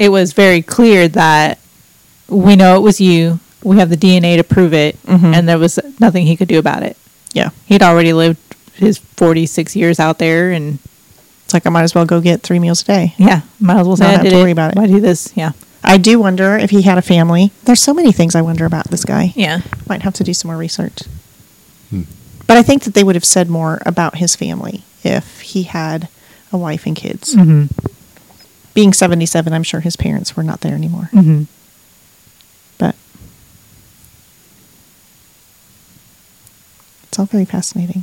[0.00, 1.60] it was very clear that
[2.28, 3.40] we know it was you.
[3.62, 5.34] We have the DNA to prove it, Mhm.
[5.34, 6.96] and there was nothing he could do about it.
[7.32, 7.50] Yeah.
[7.66, 8.38] He'd already lived
[8.74, 10.78] his 46 years out there, and
[11.44, 13.14] It's like I might as well go get three meals a day.
[13.18, 14.40] yeah, might as well Not have did to it.
[14.40, 14.76] worry about it.
[14.78, 15.28] Why do this?
[15.34, 15.52] Yeah,
[15.82, 17.52] I do wonder if he had a family.
[17.64, 19.32] There's so many things I wonder about this guy.
[19.36, 19.60] yeah.
[19.88, 21.00] Might have to do some more research.
[21.90, 22.02] Hmm.
[22.46, 26.08] But I think that they would have said more about his family if he had
[26.52, 27.34] a wife and kids.
[27.34, 27.66] Mm-hmm.
[28.74, 31.08] Being 77, I'm sure his parents were not there anymore.
[31.12, 31.42] Mm-hmm.
[32.78, 32.94] But
[37.14, 38.02] it's all very fascinating.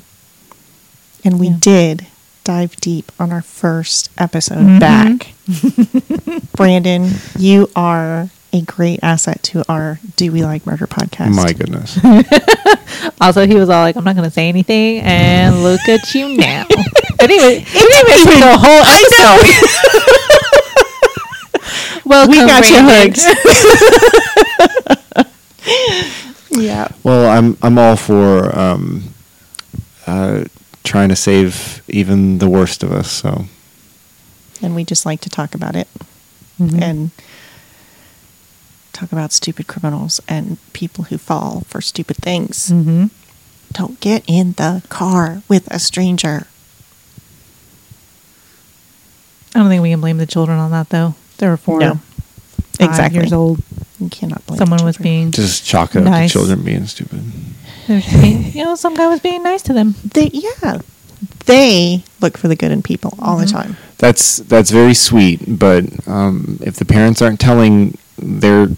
[1.26, 1.56] And we Yeah.
[1.60, 2.06] did
[2.46, 4.80] dive deep on our first episode Mhm.
[4.80, 5.34] back.
[6.56, 11.34] Brandon, you are a great asset to our Do We Like Murder podcast.
[11.36, 12.00] My goodness.
[13.20, 16.36] Also, he was all like, "I'm not going to say anything," and look at you
[16.38, 16.66] now.
[16.70, 19.46] But anyway, he didn't the whole episode.
[22.06, 23.14] well, we got you Brandon.
[23.14, 23.22] hooked.
[26.52, 26.88] Yeah.
[27.04, 29.14] Well, I'm I'm all for um,
[30.08, 30.44] uh,
[30.84, 33.10] trying to save even the worst of us.
[33.12, 33.46] So
[34.62, 35.88] And we just like to talk about it
[36.60, 36.82] Mhm.
[36.82, 37.12] and
[38.94, 42.70] talk about stupid criminals and people who fall for stupid things.
[42.70, 43.10] Mhm.
[43.74, 46.46] Don't get in the car with a stranger.
[49.56, 51.16] I don't think we can blame the children on that, though.
[51.38, 51.94] They were four, No.
[52.78, 53.20] five Exactly.
[53.20, 53.62] years old.
[54.02, 57.22] You cannot blame Someone was being, just chalk it up to children being stupid.
[57.88, 59.96] they being- you know, some guy was being nice to them.
[60.04, 60.80] They, yeah.
[61.46, 63.52] They look for the good in people all the Mhm.
[63.52, 63.78] time.
[64.00, 68.70] That's that's very sweet, but um, if the parents aren't telling their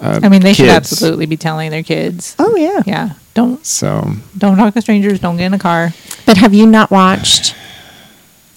[0.00, 2.34] uh, I mean, they should absolutely be telling their kids.
[2.38, 2.82] Oh, yeah.
[2.86, 5.18] Yeah, don't So don't talk to strangers.
[5.20, 5.92] Don't get in a car.
[6.26, 7.54] But have you not watched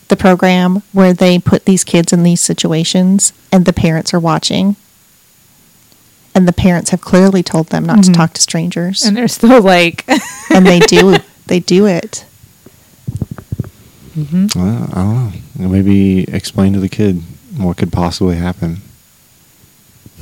[0.09, 4.75] the program where they put these kids in these situations and the parents are watching?
[6.33, 8.05] And the parents have clearly told them not Mhm.
[8.05, 9.03] to talk to strangers.
[9.03, 10.05] And they're still like,
[10.53, 11.17] and they do
[11.47, 12.25] they do it.
[14.13, 15.67] hmm Well, I don't know.
[15.69, 17.21] Maybe explain to the kid
[17.57, 18.81] what could possibly happen.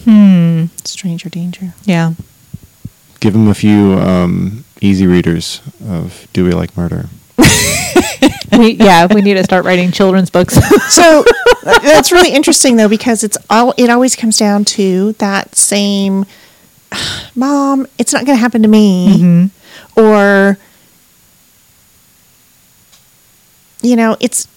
[0.03, 0.65] Hmm.
[0.83, 1.73] Stranger danger.
[1.85, 2.13] Yeah.
[3.19, 7.09] Give him a few um, easy readers of Do We Like Murder?
[8.57, 9.07] we, yeah.
[9.13, 10.57] We need to start writing children's books.
[10.89, 11.23] So
[11.63, 16.25] that's really interesting though because it's all it always comes down to that same
[17.35, 19.49] mom, it's not going to happen to me Mhm.
[19.95, 20.57] or
[23.81, 24.47] you know, it's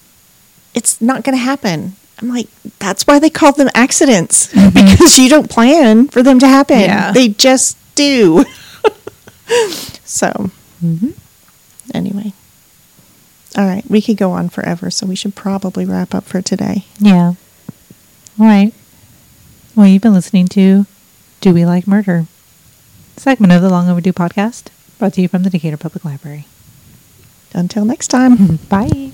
[0.73, 1.95] it's not going to happen.
[2.21, 2.47] I'm like
[2.79, 6.79] that's why they call them accidents because you don't plan for them to happen.
[6.81, 7.11] Yeah.
[7.11, 8.43] They just do.
[10.03, 10.49] so,
[10.79, 11.09] hmm
[11.93, 12.33] anyway.
[13.55, 16.85] All right, we could go on forever, so we should probably wrap up for today.
[16.99, 17.33] Yeah.
[18.39, 18.73] All right.
[19.75, 20.85] Well, you've been listening to
[21.41, 22.25] Do We Like Murder?
[23.17, 24.67] Segment of the Long Overdue podcast
[24.97, 26.47] brought to you from the Decatur Public Library.
[27.53, 28.55] Until next time.
[28.69, 29.11] Bye.